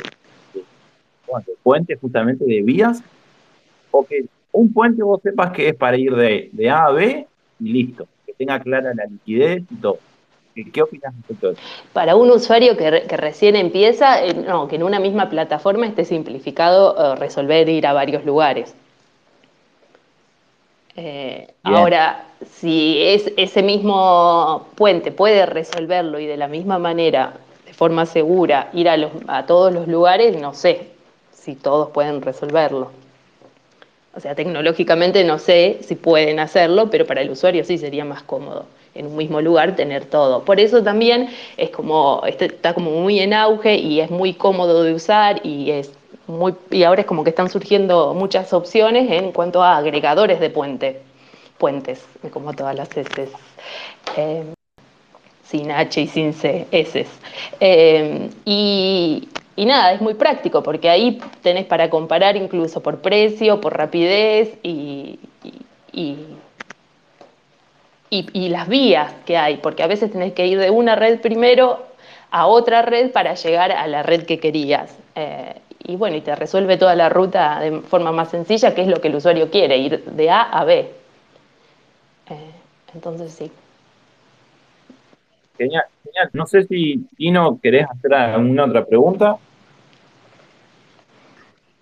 [1.64, 3.04] puentes justamente de vías,
[3.92, 7.28] o que un puente vos sepas que es para ir de, de A a B
[7.60, 10.00] y listo, que tenga clara la liquidez y todo.
[10.74, 11.94] ¿Qué, opinas respecto a?
[11.94, 17.14] Para un usuario que, recién empieza, eh, no, que en una misma plataforma esté simplificado
[17.14, 18.74] eh, resolver ir a varios lugares.
[21.00, 22.26] Eh, ahora,
[22.56, 27.34] si es ese mismo puente puede resolverlo y de la misma manera,
[27.68, 30.88] de forma segura, ir a, a todos los lugares, no sé
[31.32, 32.92] si todos pueden resolverlo.
[34.16, 38.24] O sea, tecnológicamente no sé si pueden hacerlo, pero para el usuario sí sería más
[38.24, 40.44] cómodo en un mismo lugar tener todo.
[40.44, 44.82] Por eso también es como, este, está como muy en auge y es muy cómodo
[44.82, 45.92] de usar y es
[46.72, 51.02] y ahora es como que están surgiendo muchas opciones en cuanto a agregadores de puente,
[51.58, 53.30] puentes, como todas las S,
[54.18, 54.44] eh,
[55.46, 57.06] sin H y sin C, S.
[57.60, 63.78] Eh, y, nada, es muy práctico porque ahí tenés para comparar incluso por precio, por
[63.78, 65.20] rapidez y,
[65.94, 66.18] y,
[68.10, 71.86] y, las vías que hay, porque a veces tenés que ir de una red primero
[72.32, 74.94] a otra red para llegar a la red que querías.
[75.16, 75.56] Eh,
[75.88, 79.00] y bueno, y te resuelve toda la ruta de forma más sencilla, que es lo
[79.00, 80.92] que el usuario quiere, ir de A a B.
[82.30, 82.52] Eh,
[82.94, 83.52] entonces sí.
[85.58, 86.30] Genial, genial.
[86.34, 89.38] No sé si Tino querés hacer alguna otra pregunta.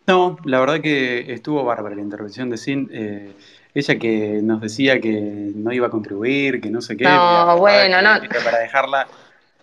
[0.08, 2.90] No, la verdad que estuvo bárbara la intervención de Sin.
[2.94, 3.32] Eh,
[3.74, 7.04] ella que nos decía que no iba a contribuir, que no sé qué.
[7.06, 8.12] No, bueno, no.
[8.44, 9.08] Para dejarla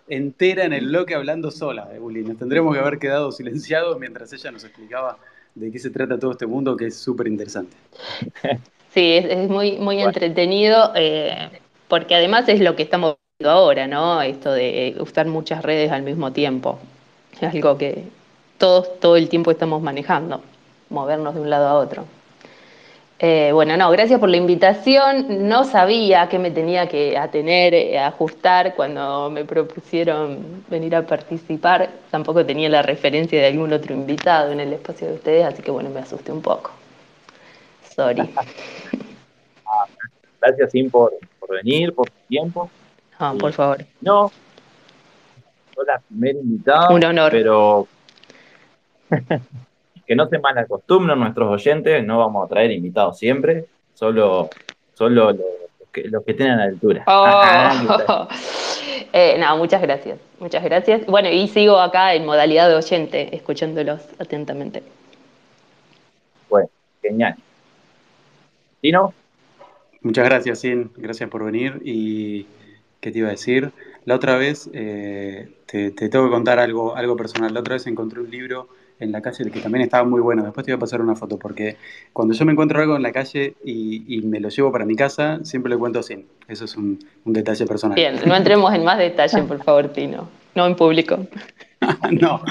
[0.07, 2.23] entera en el bloque hablando sola, de.
[2.23, 5.17] Nos tendremos que haber quedado silenciados mientras ella nos explicaba
[5.55, 7.75] de qué se trata todo este mundo, que es súper interesante.
[8.93, 11.49] Sí, es, muy, muy entretenido, eh,
[11.87, 14.21] porque además es lo que estamos viendo ahora, ¿no?
[14.21, 16.77] Esto de usar muchas redes al mismo tiempo.
[17.31, 18.03] Es algo que
[18.59, 20.43] todos todo el tiempo estamos manejando,
[20.89, 22.05] movernos de un lado a otro.
[23.25, 25.47] Eh, bueno, no, gracias por la invitación.
[25.47, 31.89] No sabía que me tenía que atener, eh, ajustar cuando me propusieron venir a participar.
[32.11, 35.71] Tampoco tenía la referencia de algún otro invitado en el espacio de ustedes, así que
[35.71, 36.71] bueno, me asusté un poco.
[37.95, 38.29] Sorry.
[40.41, 41.13] gracias, Sim, por,
[41.47, 42.69] venir, por tu tiempo.
[43.19, 43.85] Ah, por favor.
[44.01, 44.33] No,
[45.73, 46.93] soy la primera invitada.
[46.93, 47.31] Un honor.
[47.31, 47.87] Pero
[50.05, 54.49] que no se mal acostumbren nuestros oyentes, no vamos a traer invitados siempre, solo,
[54.93, 57.03] solo los, que, los que tengan altura.
[57.07, 58.27] Oh.
[59.13, 61.05] eh, no, muchas gracias, muchas gracias.
[61.05, 64.83] Bueno, y sigo acá en modalidad de oyente, escuchándolos atentamente.
[66.49, 66.69] Bueno,
[67.01, 67.35] genial.
[68.81, 69.13] ¿Tino?
[70.01, 71.81] Muchas gracias, Sin, gracias por venir.
[71.85, 72.45] ¿Y
[72.99, 73.71] qué te iba a decir?
[74.03, 77.53] La otra vez, eh, te, te, tengo que contar algo, algo personal.
[77.53, 78.67] La otra vez encontré un libro
[79.03, 80.43] en la calle, que también estaba muy bueno.
[80.43, 81.77] Después te voy a pasar una foto, porque
[82.11, 85.39] cuando yo me encuentro algo en la calle y, me lo llevo para mi casa,
[85.43, 86.25] siempre lo cuento así.
[86.47, 87.95] Eso es un, detalle personal.
[87.95, 90.29] Bien, no entremos en más detalle, por favor, Tino.
[90.55, 91.27] No en público.
[92.11, 92.41] no,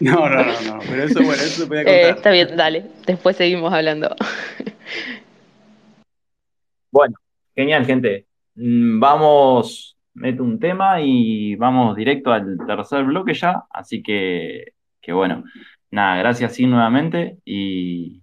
[0.00, 1.94] no, no, no, pero eso, bueno, eso voy a contar.
[1.94, 2.86] Eh, está bien, dale.
[3.06, 4.14] Después seguimos hablando.
[6.90, 7.14] bueno,
[7.54, 8.26] genial, gente.
[8.54, 13.64] Mm, vamos, meto un tema y vamos directo al tercer bloque ya.
[13.70, 15.44] Así que, que bueno,
[15.90, 18.22] nada, gracias sí nuevamente y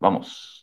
[0.00, 0.57] vamos.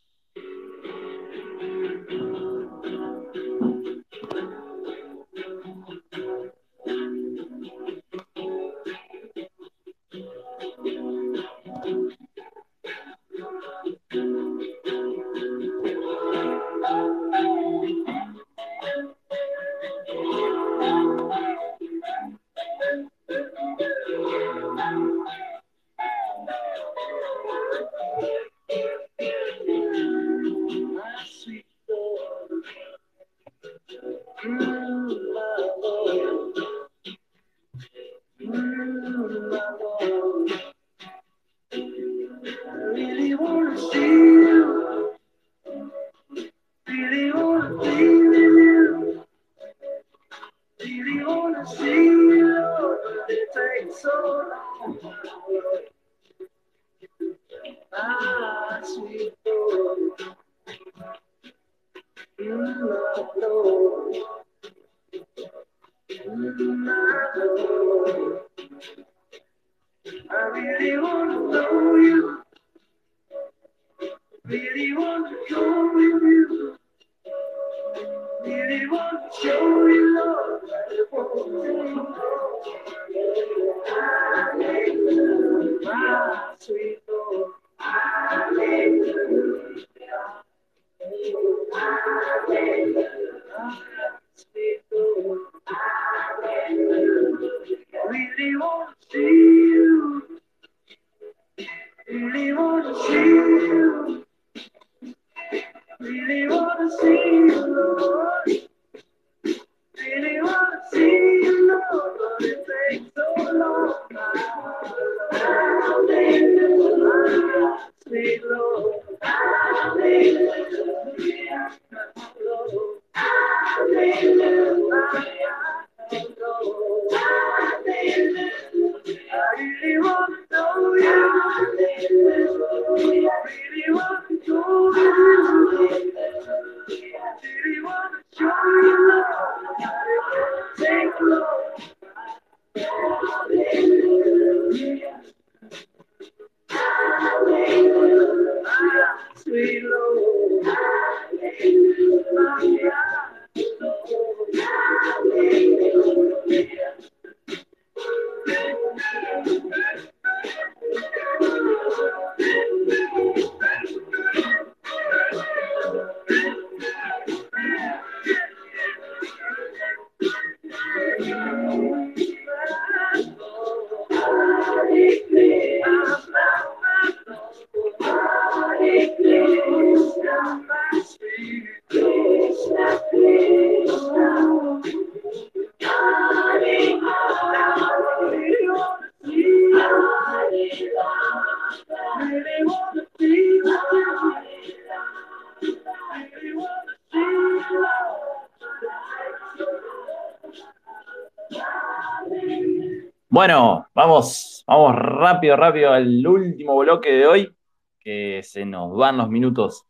[205.50, 207.56] Rápido, rápido al último bloque de hoy,
[208.00, 209.86] que se nos van los minutos.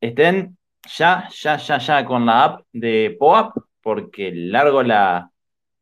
[0.00, 0.56] Estén
[0.96, 5.30] ya, ya, ya, ya con la app de POAP, porque largo la,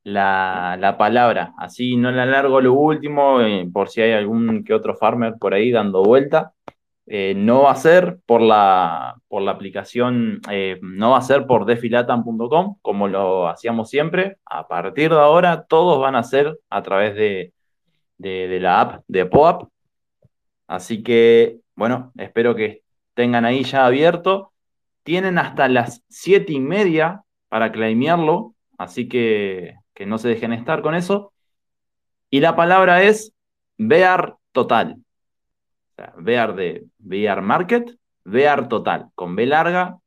[0.05, 4.97] la, palabra, así no la largo lo último, eh, por si hay algún que otro
[4.97, 6.53] farmer por ahí dando vuelta.
[7.07, 11.47] Eh, no va a ser por la, por la aplicación, eh, no va a ser
[11.47, 14.39] por defilatan.com como lo hacíamos siempre.
[14.47, 17.53] A partir de ahora, todos van a ser a través de,
[18.19, 19.69] la app de POAP.
[20.67, 22.83] Así que, bueno, espero que
[23.15, 24.53] tengan ahí ya abierto.
[25.03, 30.83] Tienen hasta las siete y media para claimearlo, así que que no se dejen estar
[30.83, 31.33] con eso.
[32.29, 33.33] Y la palabra es
[33.79, 34.97] Bear Total.
[36.19, 39.99] Bear de Bear Market, Bear Total, con B larga,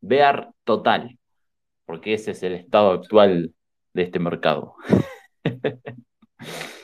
[0.00, 1.16] Bear Total,
[1.84, 3.54] porque ese es el estado actual
[3.94, 4.74] de este mercado.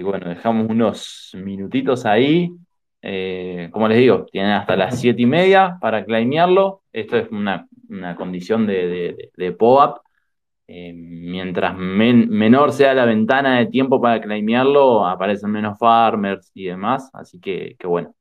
[0.00, 2.50] Así bueno, dejamos unos minutitos ahí.
[3.02, 6.84] Eh, como les digo, tienen hasta las siete y media para claimearlo.
[6.90, 7.68] Esto es una,
[8.16, 9.98] condición de, POAP
[10.68, 17.10] eh, mientras menor sea la ventana de tiempo para claimearlo, aparecen menos farmers y demás.
[17.12, 18.14] Así que, bueno,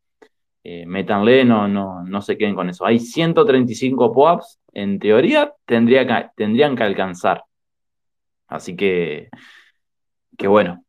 [0.66, 2.86] eh, métanle, no, no, no se queden con eso.
[2.86, 7.46] Hay 135 POAPs, en teoría tendría que, tendrían que alcanzar.
[8.50, 9.30] Así que,
[10.38, 10.84] que bueno.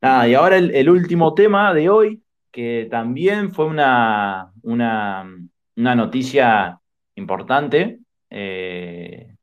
[0.00, 5.26] Nada, y ahora el, último tema de hoy, que también fue una, una,
[5.74, 6.78] noticia
[7.14, 7.98] importante,
[8.30, 9.34] eh,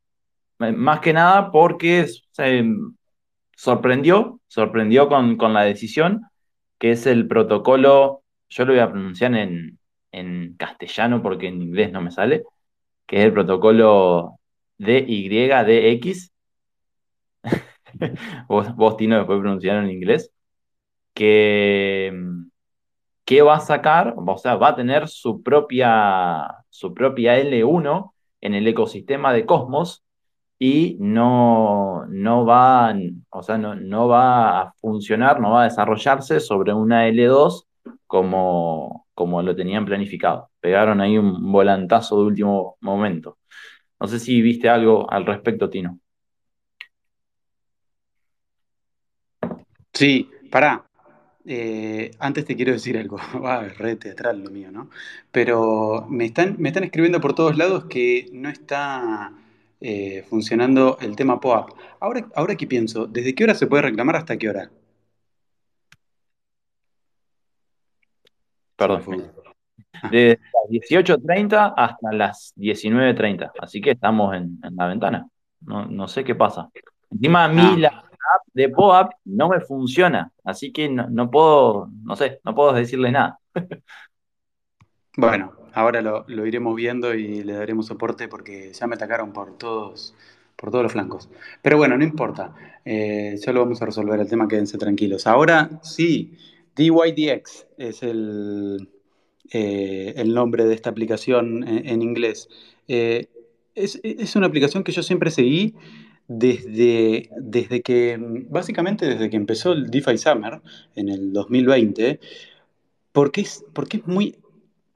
[0.60, 2.66] más que nada porque se
[3.56, 6.22] sorprendió, sorprendió con, con la decisión,
[6.78, 8.24] que es el protocolo
[8.54, 9.80] yo lo voy a pronunciar en,
[10.58, 12.44] castellano porque en inglés no me sale,
[13.08, 14.40] que es el protocolo
[14.78, 16.32] DYDX.
[18.48, 20.32] vos, vos, Tino, después pronunciar en inglés.
[21.14, 22.12] Que,
[23.46, 28.68] va a sacar, o sea, va a tener su propia, su propia L1 en el
[28.68, 30.04] ecosistema de Cosmos
[30.60, 32.96] y no, no, va,
[33.30, 37.66] o sea, no, no va a funcionar, no va a desarrollarse sobre una L2
[38.08, 40.50] como, como lo tenían planificado.
[40.60, 43.38] Pegaron ahí un volantazo de último momento.
[44.00, 46.00] No sé si viste algo al respecto, Tino.
[49.94, 50.84] Sí, pará.
[51.46, 54.90] Eh, antes te quiero decir algo, ah, es re teatral lo mío, ¿no?
[55.32, 59.34] Pero me están, me están escribiendo por todos lados que no está
[59.82, 61.72] eh, funcionando el tema POAP.
[62.00, 64.72] Ahora, ahora que pienso, ¿desde qué hora se puede reclamar hasta qué hora?
[68.76, 69.32] Perdón.
[70.12, 70.40] De
[70.70, 73.52] las 18.30 hasta las 19.30.
[73.60, 75.28] Así que estamos en, la ventana.
[75.62, 76.70] No, sé qué pasa.
[77.10, 77.76] Encima a mí ah.
[77.78, 78.13] la app
[78.54, 80.32] de POAP no me funciona.
[80.44, 83.40] Así que no, puedo, no sé, no puedo decirle nada.
[85.16, 90.16] Bueno, ahora lo, iremos viendo y le daremos soporte porque ya me atacaron por todos,
[90.56, 91.30] por todos los flancos.
[91.62, 92.56] Pero bueno, no importa.
[92.84, 95.28] Eh, ya lo vamos a resolver el tema, quédense tranquilos.
[95.28, 96.36] Ahora sí,
[96.76, 98.90] DYDX es el,
[99.52, 102.50] eh, el nombre de esta aplicación en, inglés.
[102.88, 103.28] Eh,
[103.76, 105.76] es, una aplicación que yo siempre seguí
[106.28, 108.18] desde, desde que,
[108.50, 110.62] básicamente desde que empezó el DeFi Summer
[110.96, 112.20] en el 2020,
[113.12, 114.38] porque es, porque es muy,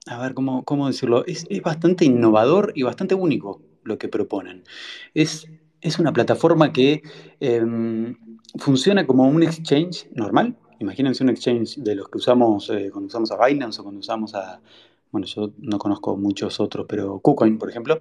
[0.08, 1.26] a ver, ¿cómo, cómo decirlo?
[1.26, 4.64] Es, bastante innovador y bastante único lo que proponen.
[5.14, 5.48] Es,
[5.82, 7.04] es una plataforma que
[7.40, 8.16] em,
[8.58, 13.32] funciona como un exchange normal, Imagínense un exchange de los que usamos eh, cuando usamos
[13.32, 14.62] a Binance o cuando usamos a,
[15.12, 18.00] bueno, yo no conozco muchos otros, pero KuCoin, por ejemplo,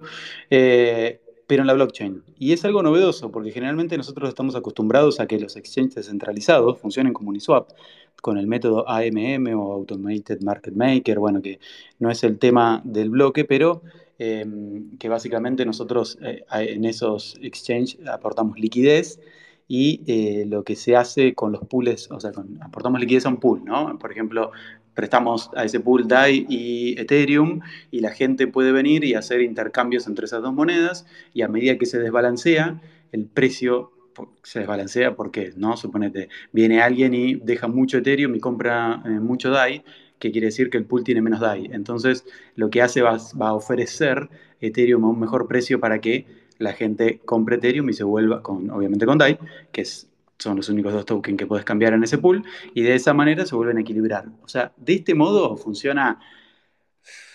[0.49, 2.23] eh, pero en la blockchain.
[2.37, 7.13] Y es algo novedoso porque generalmente nosotros estamos acostumbrados a que los exchanges descentralizados funcionen
[7.13, 7.69] como Uniswap,
[8.21, 11.59] con el método AMM o Automated Market Maker, bueno, que
[11.99, 13.81] no es el tema del bloque, pero
[14.19, 19.19] em, que básicamente nosotros eh, en esos exchanges aportamos liquidez
[19.67, 22.31] y eh, lo que se hace con los pools, o sea,
[22.61, 23.97] aportamos liquidez a un pool, ¿no?
[23.99, 24.51] Por ejemplo,
[24.97, 27.59] prestamos a ese pool DAI y Ethereum
[27.91, 31.77] y la gente puede venir y hacer intercambios entre esas dos monedas y a medida
[31.77, 32.81] que se desbalancea,
[33.11, 33.91] el precio
[34.41, 35.77] se desbalancea porque, ¿no?
[35.77, 39.83] Suponete, viene alguien y deja mucho Ethereum y compra eh, mucho DAI,
[40.17, 41.69] que quiere decir que el pool tiene menos DAI.
[41.73, 42.25] Entonces,
[42.55, 44.29] lo que hace va, va a ofrecer
[44.61, 46.25] Ethereum a un mejor precio para que
[46.57, 49.37] la gente compre Ethereum y se vuelva, con, obviamente con DAI,
[49.71, 49.85] que
[50.39, 53.45] son los únicos dos tokens que puedes cambiar en ese pool, y de esa manera
[53.45, 54.25] se vuelven a equilibrar.
[54.43, 56.19] O sea, de este modo funciona,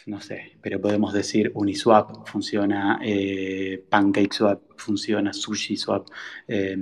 [0.07, 6.09] no sé, pero podemos decir Uniswap, funciona eh, PancakeSwap, funciona SushiSwap,
[6.49, 6.77] eh,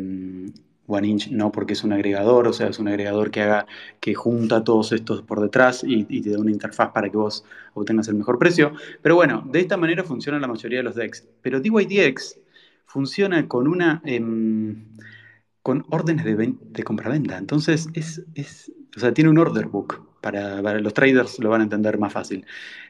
[0.91, 3.67] OneInch no porque es un agregador, o sea, es un agregador que haga,
[4.01, 7.45] que junta todos estos por detrás y, te da una interfaz para que vos
[7.75, 8.73] obtengas el mejor precio.
[9.01, 11.27] Pero bueno, de esta manera funciona la mayoría de los DEX.
[11.43, 12.41] Pero DYDX
[12.87, 14.85] funciona con una em,
[15.63, 17.37] con órdenes de, de compra-venta.
[17.39, 20.07] Entonces, es, es, o sea, tiene un order book.
[20.21, 22.45] Para, los traders lo van a entender más fácil.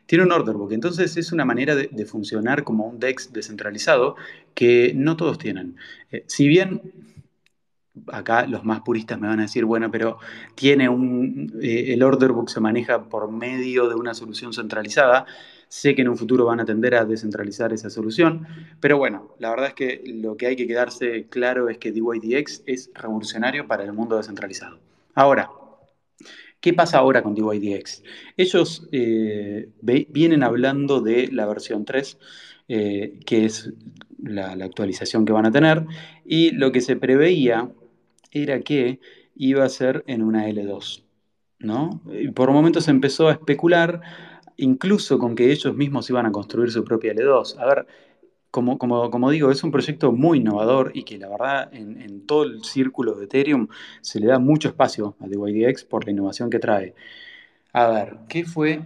[0.07, 4.17] Tiene un order book, entonces es una manera de, funcionar como un DEX descentralizado
[4.55, 5.77] que no todos tienen.
[6.11, 6.83] Eh, si bien
[8.09, 10.19] acá los más puristas me van a decir, bueno, pero
[10.57, 15.27] tiene un, eh, el order book se maneja por medio de una solución centralizada.
[15.71, 18.45] Sé que en un futuro van a tender a descentralizar esa solución,
[18.81, 22.65] pero bueno, la verdad es que lo que hay que quedarse claro es que DYDX
[22.67, 24.81] es revolucionario para el mundo descentralizado.
[25.15, 25.49] Ahora,
[26.61, 28.03] ¿Qué pasa ahora con DYDX?
[28.37, 32.19] Ellos eh, vienen hablando de la versión 3,
[32.69, 33.73] eh, que es
[34.23, 35.87] la, actualización que van a tener,
[36.25, 37.71] y lo que se preveía
[38.31, 39.01] era que
[39.37, 41.03] iba a ser en una L2.
[41.61, 42.03] ¿no?
[42.13, 44.03] Y por momentos se empezó a especular
[44.61, 47.59] incluso con que ellos mismos iban a construir su propia L2.
[47.59, 47.87] A ver,
[48.51, 53.15] como, digo, es un proyecto muy innovador y que la verdad en, todo el círculo
[53.15, 53.69] de Ethereum
[54.01, 56.95] se le da mucho espacio a DYDX por la innovación que trae.
[57.73, 58.83] A ver, ¿qué fue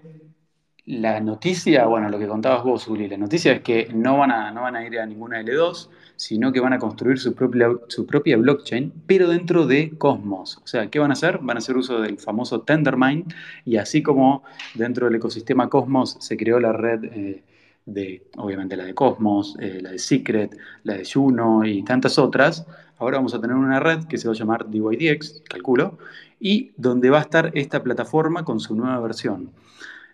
[0.87, 4.51] la noticia, bueno, lo que contabas vos, Uli, la noticia es que no van a,
[4.51, 8.07] no van a ir a ninguna L2, sino que van a construir su propia, su
[8.07, 10.59] propia blockchain, pero dentro de Cosmos.
[10.63, 11.39] O sea, ¿qué van a hacer?
[11.43, 13.25] Van a hacer uso del famoso Tendermine,
[13.65, 14.45] y así como
[14.75, 17.43] dentro del ecosistema Cosmos se creó la red eh,
[17.87, 22.67] de, obviamente, la de Cosmos, eh, la de Secret, la de Juno y tantas otras,
[22.99, 25.99] ahora vamos a tener una red que se va a llamar DYDX, calculo,
[26.41, 29.51] y donde va a estar esta plataforma con su nueva versión.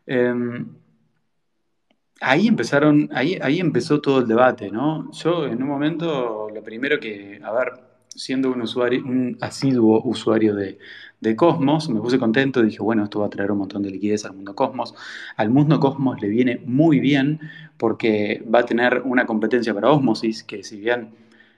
[0.06, 0.66] Em,
[2.20, 5.10] ahí empezaron, ahí, ahí empezó todo el debate, ¿no?
[5.12, 7.72] Yo en un momento, lo primero que, a ver,
[8.14, 10.78] siendo un usuario, un asiduo usuario de,
[11.36, 14.32] Cosmos, me puse contento, dije, bueno, esto va a traer un montón de liquidez al
[14.32, 14.94] mundo Cosmos.
[15.36, 17.40] Al mundo Cosmos le viene muy bien
[17.76, 21.10] porque va a tener una competencia para Osmosis, que si bien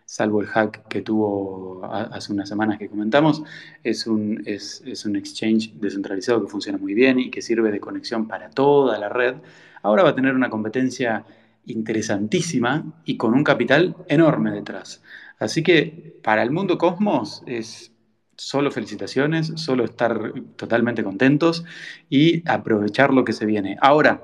[0.04, 3.44] salvo el hack que tuvo hace unas semanas que comentamos,
[3.84, 8.26] es un, es, un exchange descentralizado que funciona muy bien y que sirve de conexión
[8.26, 9.36] para toda la red.
[9.82, 11.24] Ahora va a tener una competencia
[11.66, 15.02] interesantísima y con un capital enorme detrás.
[15.38, 17.92] Así que para el mundo Cosmos es
[18.36, 21.64] solo felicitaciones, solo estar totalmente contentos
[22.08, 23.76] y aprovechar lo que se viene.
[23.80, 24.22] Ahora,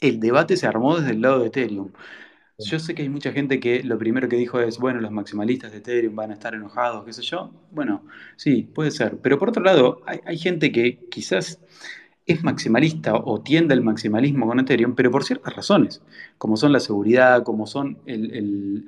[0.00, 1.92] el debate se armó desde el lado de Ethereum.
[2.58, 5.70] Yo sé que hay mucha gente que lo primero que dijo es, bueno, los maximalistas
[5.70, 7.52] de Ethereum van a estar enojados, qué sé yo.
[7.70, 8.04] Bueno,
[8.36, 9.18] sí, puede ser.
[9.18, 11.60] Pero por otro lado, hay, gente que quizás
[12.28, 16.02] es maximalista o tiende al maximalismo con Ethereum, pero por ciertas razones,
[16.36, 18.86] como son la seguridad, como son el,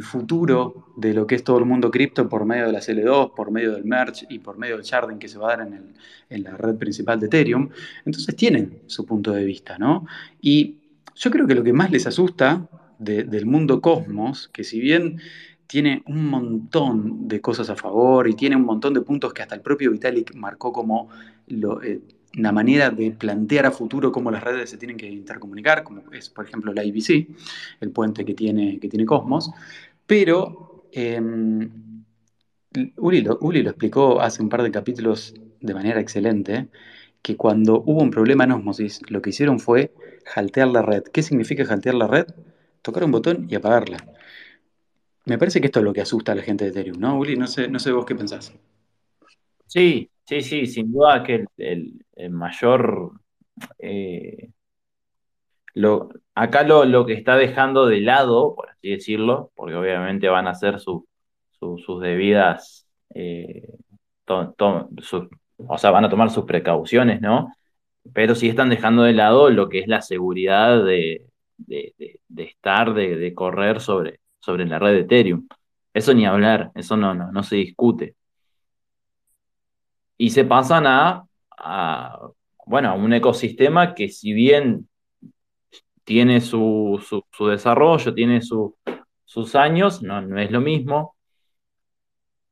[0.00, 3.50] futuro de lo que es todo el mundo cripto por medio de las L2, por
[3.50, 5.94] medio del merge y por medio del sharding que se va a dar en,
[6.30, 7.68] en la red principal de Ethereum.
[8.06, 10.06] Entonces tienen su punto de vista, ¿no?
[10.40, 10.78] Y
[11.14, 12.68] yo creo que lo que más les asusta
[12.98, 15.20] del mundo cosmos, que si bien
[15.66, 19.54] tiene un montón de cosas a favor y tiene un montón de puntos que hasta
[19.54, 21.08] el propio Vitalik marcó como
[21.48, 22.00] lo, eh,
[22.38, 26.30] una manera de plantear a futuro cómo las redes se tienen que intercomunicar, como es,
[26.30, 27.28] por ejemplo, la IBC,
[27.80, 29.50] el puente que tiene, que tiene Cosmos.
[30.06, 31.70] Pero em,
[32.96, 36.68] Uli, lo, Uli, lo, explicó hace un par de capítulos de manera excelente,
[37.22, 39.92] que cuando hubo un problema en Osmosis, lo que hicieron fue
[40.24, 41.04] jaltear la red.
[41.04, 42.26] ¿Qué significa jaltear la red?
[42.82, 44.04] tocar un botón y apagarla.
[45.24, 47.36] Me parece que esto es lo que asusta a la gente de Ethereum, ¿no, Uli?
[47.36, 48.52] No sé, no sé vos qué pensás.
[49.66, 53.12] Sí, sí, sí, sin duda que el, mayor...
[53.78, 54.50] Eh,
[55.74, 60.50] lo, acá lo, que está dejando de lado, por así decirlo, porque obviamente van a
[60.50, 61.04] hacer sus
[62.00, 63.68] debidas, eh,
[64.26, 67.52] o sea, van a tomar sus precauciones, ¿no?
[68.12, 71.26] Pero sí están dejando de lado lo que es la seguridad de,
[71.58, 71.94] de,
[72.36, 75.46] estar, de, correr sobre, sobre la red de Ethereum.
[75.94, 78.16] Eso ni hablar, eso no, no, no se discute.
[80.16, 81.24] Y se pasan a,
[82.66, 84.88] bueno, a un ecosistema que si bien
[86.04, 87.00] tiene su,
[87.40, 91.16] desarrollo, tiene sus años, no, no, es lo mismo.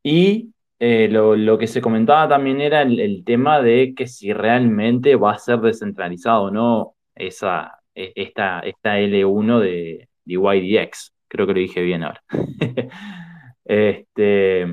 [0.02, 5.32] Y eh, lo, que se comentaba también era el, tema de que si realmente va
[5.32, 11.14] a ser descentralizado o no esa, e, esta, esta L1 de, YDX.
[11.28, 12.22] Creo que lo dije bien ahora.
[13.64, 14.66] este,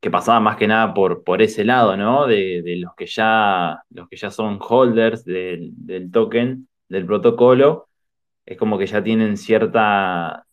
[0.00, 2.26] que pasaba más que nada por, por ese lado, ¿no?
[2.26, 5.74] De, los, que ya, los que ya son holders del,
[6.12, 7.88] token, del protocolo,
[8.46, 10.46] es como que ya tienen cierta,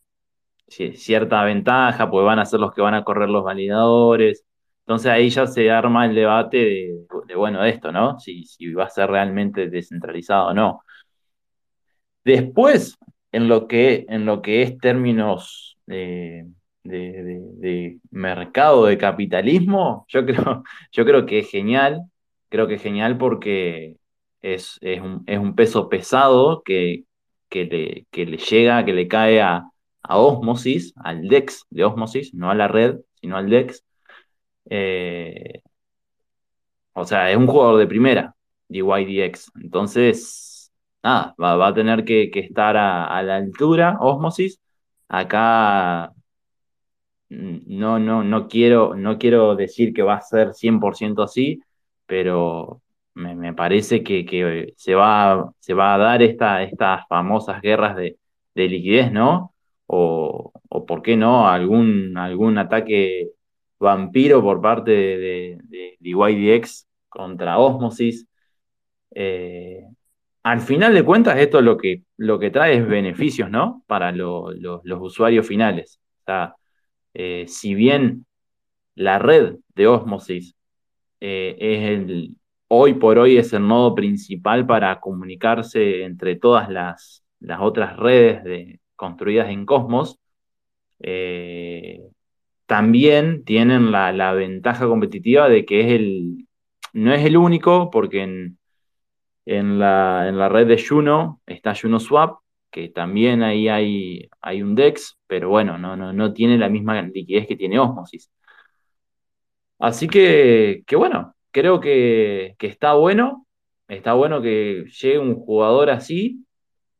[0.68, 4.44] cierta ventaja, pues van a ser los que van a correr los validadores.
[4.80, 8.18] Entonces ahí ya se arma el debate de, bueno, de esto, ¿no?
[8.20, 10.82] Si, si va a ser realmente descentralizado o no.
[12.24, 12.96] Después,
[13.32, 15.78] en lo que, en lo que es términos
[16.88, 20.62] de, mercado, de capitalismo, yo creo,
[20.92, 22.02] yo creo que es genial.
[22.48, 23.96] Creo que es genial porque
[24.42, 27.04] es, un, peso pesado que,
[27.50, 29.64] le, le, llega, que le cae a,
[30.08, 33.84] Osmosis, al DEX de Osmosis, no a la red, sino al DEX.
[34.70, 35.62] Eh,
[36.92, 38.34] o sea, es un jugador de primera,
[38.68, 39.52] DYDX.
[39.60, 40.72] Entonces,
[41.02, 44.60] nada, va, a tener que, estar a, la altura, Osmosis.
[45.08, 46.12] Acá
[47.28, 51.60] no, no, no, quiero, no quiero decir que va a ser 100% así,
[52.06, 52.82] pero
[53.14, 58.16] me, parece que, se, va, se va a dar esta, estas famosas guerras de,
[58.54, 59.54] liquidez, ¿no?
[59.86, 63.30] O, o, por qué no, algún, algún ataque
[63.78, 68.26] vampiro por parte de, de, YDX contra Osmosis.
[69.14, 69.84] Eh,
[70.42, 73.82] al final de cuentas, esto lo que, lo que trae es beneficios, ¿no?
[73.86, 74.52] Para los
[75.00, 76.00] usuarios finales.
[76.20, 76.54] O sea,
[77.18, 78.26] eh, si bien
[78.94, 80.54] la red de Osmosis
[81.20, 82.30] eh, es
[82.68, 87.24] hoy por hoy es el nodo principal para comunicarse entre todas las,
[87.58, 90.18] otras redes construidas en Cosmos,
[91.00, 92.02] eh,
[92.66, 95.98] también tienen la, ventaja competitiva de que
[96.92, 98.58] no es el único, porque en,
[99.46, 102.40] en, la, red de Juno está JunoSwap,
[102.76, 107.00] que también ahí hay, hay un DEX, pero bueno, no, no, no tiene la misma
[107.00, 108.30] liquidez que tiene Osmosis.
[109.78, 113.46] Así que, que bueno, creo que, está bueno,
[113.88, 116.44] está bueno que llegue un jugador así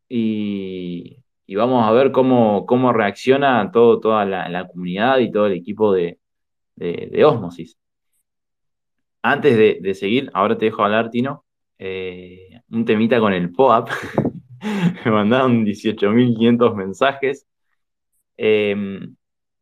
[0.08, 1.18] y,
[1.54, 6.18] vamos a ver cómo, cómo reacciona todo, toda la, comunidad y todo el equipo de,
[6.76, 7.76] de, Osmosis.
[9.22, 11.44] Antes de, seguir, ahora te dejo hablar, Tino,
[11.78, 13.90] eh, un temita con el POAP.
[15.04, 17.46] Me mandaron 18.500 mensajes.
[18.36, 19.16] Em,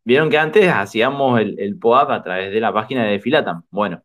[0.05, 3.63] vieron que antes hacíamos el, el POAP a través de la página de Filatam.
[3.71, 4.03] Bueno,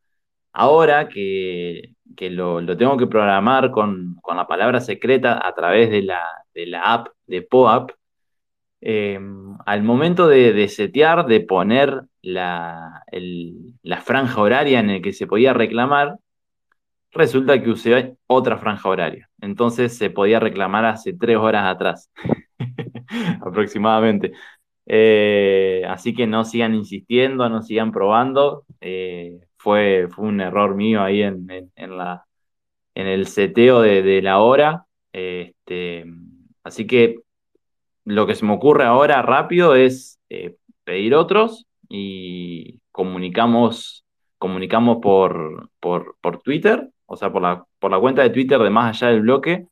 [0.51, 6.21] Ahora que, lo, tengo que programar con, la palabra secreta a través de la,
[6.83, 7.91] app de POAP,
[8.81, 13.03] em, al momento de, setear, de poner la,
[14.03, 16.17] franja horaria en la que se podía reclamar,
[17.11, 19.29] resulta que usé otra franja horaria.
[19.41, 22.11] Entonces se podía reclamar hace tres horas atrás,
[23.41, 24.33] aproximadamente.
[24.85, 28.65] Eh, así que no sigan insistiendo, no sigan probando.
[28.81, 32.25] Eh, fue, fue un error mío ahí en, la,
[32.95, 34.85] en el seteo de, la hora.
[35.13, 36.05] Este,
[36.63, 37.17] así que
[38.05, 44.05] lo que se me ocurre ahora rápido es eh, pedir otros y comunicamos,
[44.37, 49.01] comunicamos por, por, Twitter, o sea, por la, por la cuenta de Twitter de Más
[49.01, 49.67] Allá del Bloque,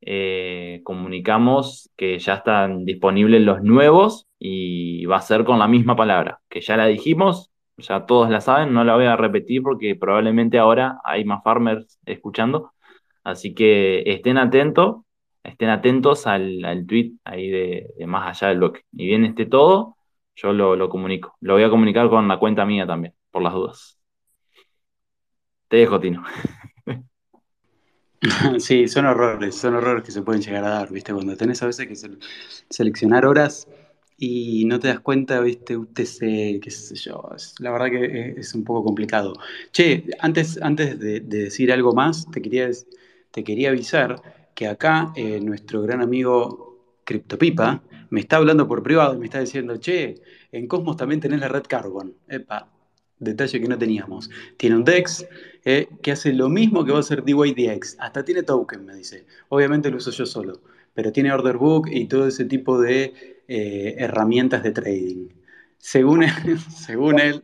[0.00, 5.96] eh, comunicamos que ya están disponibles los nuevos y va a ser con la misma
[5.96, 9.96] palabra, que ya la dijimos, ya todos la saben, no la voy a repetir porque
[9.96, 12.72] probablemente ahora hay más farmers escuchando.
[13.24, 15.02] Así que estén atentos,
[15.42, 18.82] estén atentos al, tweet ahí de, más allá del bloque.
[18.92, 19.96] Y bien esté todo,
[20.36, 21.36] yo lo, comunico.
[21.40, 23.98] Lo voy a comunicar con la cuenta mía también, por las dudas.
[25.74, 26.22] Te dejo, Tino.
[28.58, 31.12] Sí, son errores, son errores que se pueden llegar a dar, ¿viste?
[31.12, 31.96] Cuando tenés a veces que
[32.70, 33.68] seleccionar horas
[34.16, 37.28] y no te das cuenta, viste, UTC, qué sé yo.
[37.58, 39.34] la verdad que es, un poco complicado.
[39.72, 42.70] Che, antes, antes de, decir algo más, te quería,
[43.32, 44.22] te quería avisar
[44.54, 49.40] que acá eh, nuestro gran amigo CryptoPipa me está hablando por privado y me está
[49.40, 50.22] diciendo, che,
[50.52, 52.14] en Cosmos también tenés la red Carbon.
[52.28, 52.70] Epa,
[53.18, 54.30] detalle que no teníamos.
[54.56, 55.26] Tiene un DEX
[55.64, 57.96] eh, que hace lo mismo que va a hacer DYDX.
[57.98, 59.26] Hasta tiene token, me dice.
[59.48, 60.60] Obviamente lo uso yo solo,
[60.94, 65.28] pero tiene order book y todo ese tipo de eh, herramientas de trading.
[65.76, 66.30] Según él,
[66.70, 67.42] según él,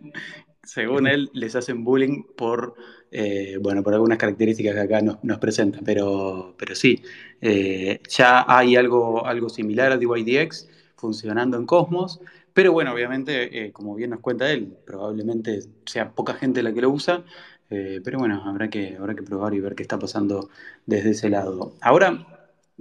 [0.63, 2.75] según él, les hacen bullying por,
[3.11, 7.03] eh, bueno, por algunas características que acá nos, presentan, pero, pero sí,
[7.43, 12.21] eh, ya hay algo, algo similar a DYDX funcionando en Cosmos,
[12.55, 16.91] pero bueno, obviamente, como bien nos cuenta él, probablemente sea poca gente la que lo
[16.91, 17.25] usa,
[17.71, 20.51] pero bueno, habrá que, habrá que probar y ver qué está pasando
[20.87, 21.75] desde ese lado.
[21.81, 22.27] Ahora,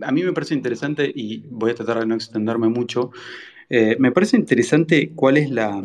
[0.02, 3.12] a mí me parece interesante, y voy a tratar de no extenderme mucho,
[3.70, 5.84] eh, me parece interesante cuál es la,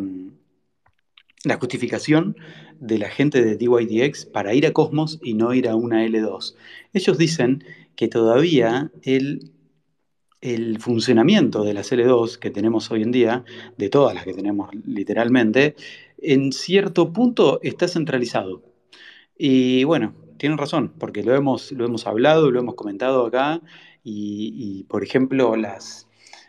[1.44, 2.36] la justificación
[2.80, 6.54] de la gente de DYDX para ir a Cosmos y no ir a una L2.
[6.92, 7.64] Ellos dicen
[7.96, 9.52] que todavía el,
[10.40, 13.44] el funcionamiento de las L2 que tenemos hoy en día,
[13.76, 15.76] de todas las que tenemos literalmente,
[16.18, 18.73] en cierto punto está centralizado.
[19.36, 23.62] Y bueno, tienen razón, porque lo hemos, lo hemos hablado, lo hemos comentado acá,
[24.06, 26.08] y, por ejemplo, las,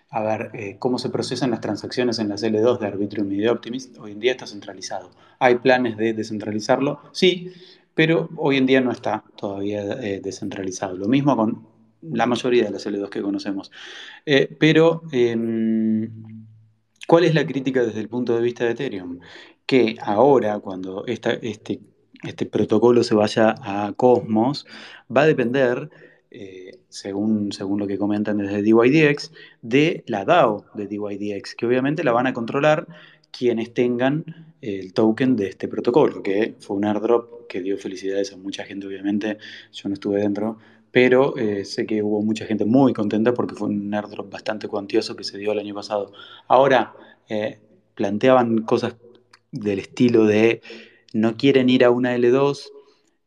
[0.09, 3.49] a ver, eh, cómo se procesan las transacciones en las L2 de Arbitrium y de
[3.49, 5.09] Optimist, hoy en día está centralizado.
[5.39, 6.99] ¿Hay planes de descentralizarlo?
[7.13, 7.53] Sí,
[7.93, 10.97] pero hoy en día no está todavía eh, descentralizado.
[10.97, 11.65] Lo mismo con
[12.01, 13.71] la mayoría de las L2 que conocemos.
[14.25, 16.45] Eh, pero, em,
[17.07, 19.19] ¿cuál es la crítica desde el punto de vista de Ethereum?
[19.65, 21.79] Que ahora, cuando este,
[22.25, 24.65] este protocolo se vaya a Cosmos,
[25.15, 25.89] va a depender
[26.31, 32.03] eh, según, según lo que comentan desde DYDX, de la DAO de DYDX, que obviamente
[32.03, 32.87] la van a controlar
[33.31, 38.37] quienes tengan el token de este protocolo, que fue un airdrop que dio felicidades a
[38.37, 39.37] mucha gente, obviamente,
[39.71, 40.57] yo no estuve dentro,
[40.91, 45.15] pero eh, sé que hubo mucha gente muy contenta porque fue un airdrop bastante cuantioso
[45.15, 46.13] que se dio el año pasado.
[46.47, 46.93] Ahora,
[47.27, 47.59] eh,
[47.95, 48.95] planteaban cosas
[49.51, 50.61] del estilo de
[51.15, 52.73] no quieren ir a una L2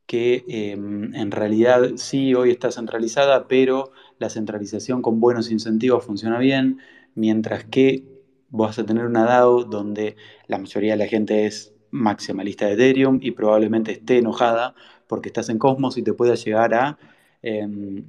[0.04, 6.38] que em, en realidad sí hoy está centralizada, pero la centralización con buenos incentivos funciona
[6.38, 6.80] bien,
[7.14, 8.04] mientras que
[8.50, 10.16] vas a tener una DAO donde
[10.48, 14.74] la mayoría de la gente es maximalista de Ethereum y probablemente esté enojada
[15.06, 16.98] porque estás en Cosmos y te pueda llegar a
[17.40, 18.06] em,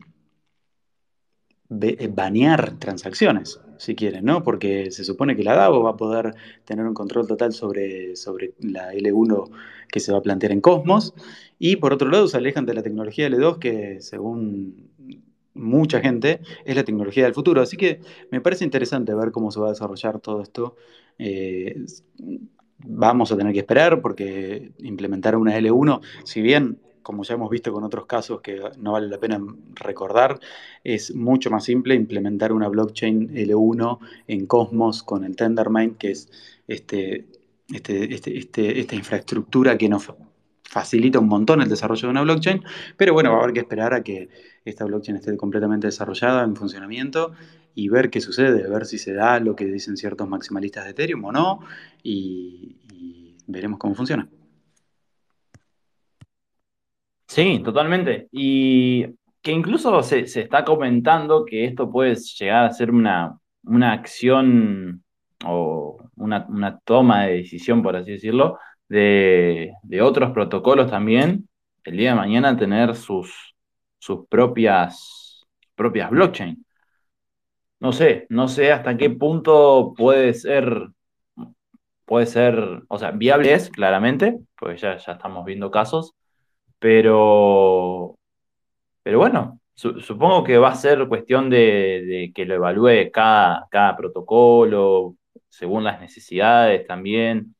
[1.69, 4.43] banear transacciones, si quieren, ¿no?
[4.43, 6.33] Porque se supone que la DAO va a poder
[6.65, 9.49] tener un control total sobre, sobre la L1
[9.87, 11.13] que se va a plantear en Cosmos.
[11.59, 14.89] Y por otro lado, se alejan de la tecnología L2, que según
[15.53, 17.61] mucha gente es la tecnología del futuro.
[17.61, 18.01] Así que
[18.31, 20.75] me parece interesante ver cómo se va a desarrollar todo esto.
[21.17, 21.85] Eh,
[22.79, 27.71] vamos a tener que esperar porque implementar una L1, si bien como ya hemos visto
[27.71, 29.41] con otros casos que no vale la pena
[29.75, 30.39] recordar,
[30.83, 36.29] es mucho más simple implementar una blockchain L1 en Cosmos con el Tendermint, que es
[36.67, 37.27] este,
[37.73, 40.11] este, este, este, esta infraestructura que nos
[40.63, 42.63] facilita un montón el desarrollo de una blockchain,
[42.95, 44.29] pero bueno, va a haber que esperar a que
[44.65, 47.31] esta blockchain esté completamente desarrollada, en funcionamiento,
[47.73, 51.25] y ver qué sucede, ver si se da lo que dicen ciertos maximalistas de Ethereum
[51.25, 51.59] o no,
[52.03, 52.75] y
[53.47, 54.27] veremos cómo funciona.
[57.29, 58.27] Sí, totalmente.
[58.31, 59.05] Y
[59.41, 65.03] que incluso se, está comentando que esto puede llegar a ser una, una acción
[65.45, 68.57] o una, toma de decisión, por así decirlo,
[68.89, 71.47] de, otros protocolos también,
[71.83, 73.55] el día de mañana tener sus,
[73.99, 76.65] sus propias, propias blockchain.
[77.79, 80.89] No sé, no sé hasta qué punto puede ser,
[82.05, 86.13] puede ser, o sea, viable es, claramente, pues ya, ya estamos viendo casos,
[86.79, 88.17] pero,
[89.03, 95.15] pero bueno, supongo que va a ser cuestión de, que lo evalúe cada, cada, protocolo,
[95.49, 97.55] según las necesidades también.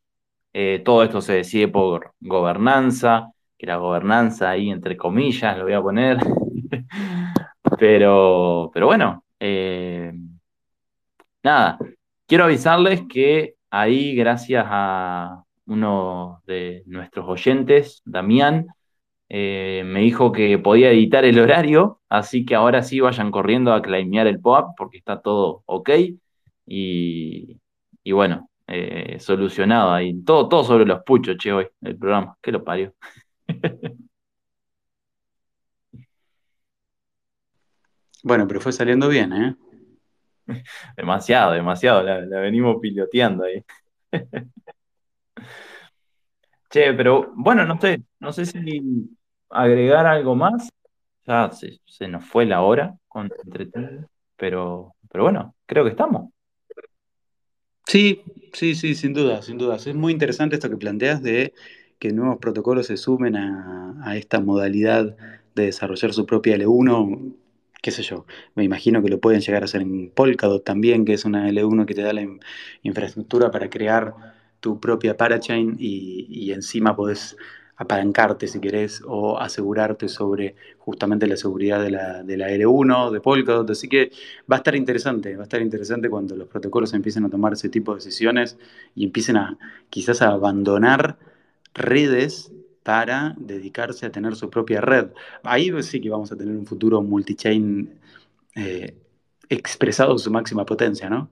[0.53, 5.73] Eh, todo esto se decide por gobernanza, que la gobernanza ahí entre comillas lo voy
[5.73, 6.17] a poner.
[7.79, 10.13] pero, pero bueno, eh,
[11.43, 11.77] nada,
[12.27, 18.67] quiero avisarles que ahí, gracias a uno de nuestros oyentes, Damián,
[19.29, 23.81] eh, me dijo que podía editar el horario, así que ahora sí vayan corriendo a
[23.81, 25.89] claimear el POAP porque está todo ok.
[26.65, 27.57] Y,
[28.11, 30.21] bueno, eh, solucionado ahí.
[30.23, 32.37] Todo, todo sobre los puchos, che, hoy, el programa.
[32.41, 32.93] ¿Qué lo parió?
[38.23, 39.55] Bueno, pero fue saliendo bien, ¿eh?
[40.97, 42.03] Demasiado, demasiado.
[42.03, 43.63] La, la venimos piloteando ahí.
[46.69, 48.59] Che, pero bueno, no sé, no sé si
[49.49, 50.69] agregar algo más.
[51.25, 53.29] Ya se, nos fue la hora con
[54.35, 56.31] pero, pero bueno, creo que estamos.
[57.85, 58.23] Sí,
[58.53, 59.75] sí, sí, sin duda, sin duda.
[59.75, 61.53] Es muy interesante esto que planteas de
[61.99, 65.17] que nuevos protocolos se sumen a, esta modalidad
[65.55, 67.33] de desarrollar su propia L1,
[67.81, 68.25] qué sé yo,
[68.55, 71.85] me imagino que lo pueden llegar a hacer en Polkadot también, que es una L1
[71.85, 72.25] que te da la
[72.83, 74.13] infraestructura para crear
[74.61, 77.35] tu propia parachain y, y encima podés
[77.79, 83.21] apalancarte si querés o asegurarte sobre justamente la seguridad de la, de la L1, de
[83.21, 83.69] Polkadot.
[83.71, 84.11] Así que
[84.51, 87.69] va a estar interesante, va a estar interesante cuando los protocolos empiecen a tomar ese
[87.69, 88.57] tipo de decisiones
[88.95, 89.57] y empiecen a
[89.89, 91.17] quizás a abandonar
[91.73, 92.51] redes
[92.83, 95.11] para dedicarse a tener su propia red.
[95.43, 97.97] Ahí sí que vamos a tener un futuro multichain
[98.55, 98.93] eh,
[99.47, 101.29] expresado en su máxima potencia, ¿no?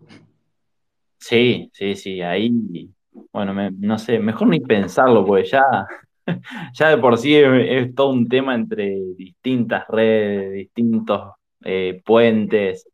[1.19, 2.89] Sí, sí, sí, ahí,
[3.33, 5.61] bueno, no sé, mejor ni pensarlo, porque ya
[6.73, 12.87] ya de por sí es, todo un tema entre distintas redes, distintos eh, puentes.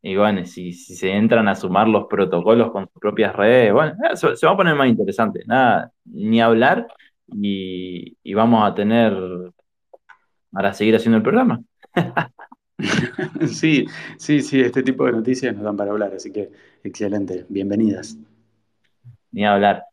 [0.00, 4.16] Y bueno, si, se entran a sumar los protocolos con sus propias redes, bueno, eh,
[4.16, 5.42] se, va a poner más interesante.
[5.46, 6.86] Nada, ni hablar
[7.26, 9.14] y, vamos a tener
[10.50, 11.62] para seguir haciendo el programa.
[13.48, 13.86] Sí,
[14.18, 16.52] sí, sí, este tipo de noticias nos dan para hablar, así que
[16.84, 18.16] excelente, bienvenidas.
[19.32, 19.87] Ni hablar.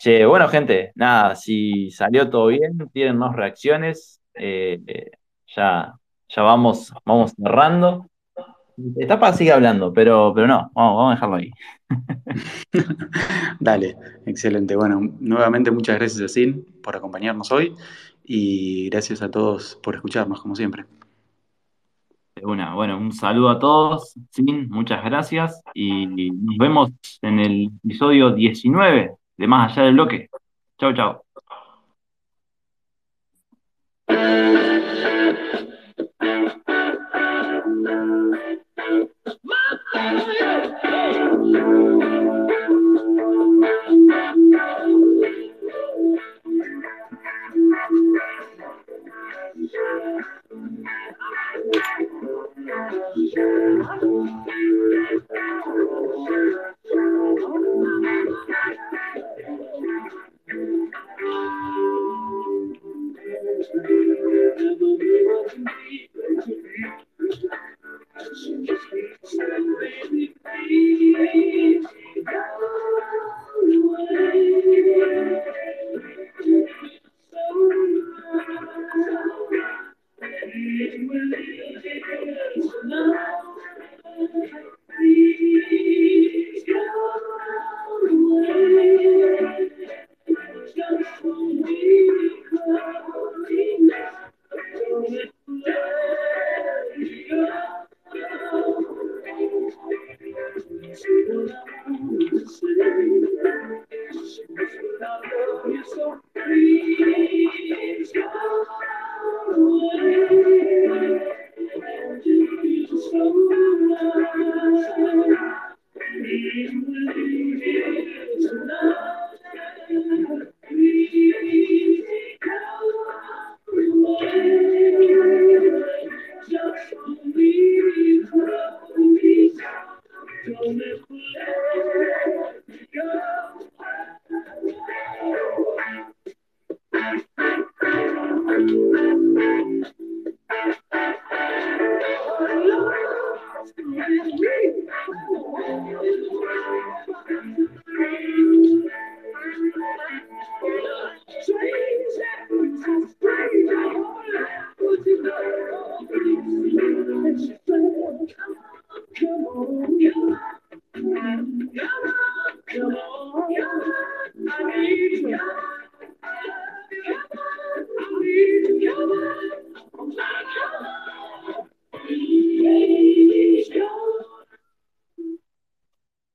[0.00, 5.10] Che, bueno, gente, nada, si salió todo bien, tienen más reacciones, eh, eh,
[5.54, 5.94] ya,
[6.26, 8.06] ya vamos, vamos cerrando.
[8.96, 11.50] Etapa sigue hablando, pero, pero no, vamos, a dejarlo ahí.
[13.60, 13.94] Dale,
[14.24, 14.74] excelente.
[14.74, 17.74] Bueno, nuevamente muchas gracias a Sin por acompañarnos hoy
[18.24, 20.86] y gracias a todos por escucharnos, como siempre.
[22.42, 26.90] Una, bueno, un saludo a todos, Sin, muchas gracias y nos vemos
[27.20, 30.28] en el episodio 19 de Más Allá del Bloque.
[30.78, 31.22] Chau, chau.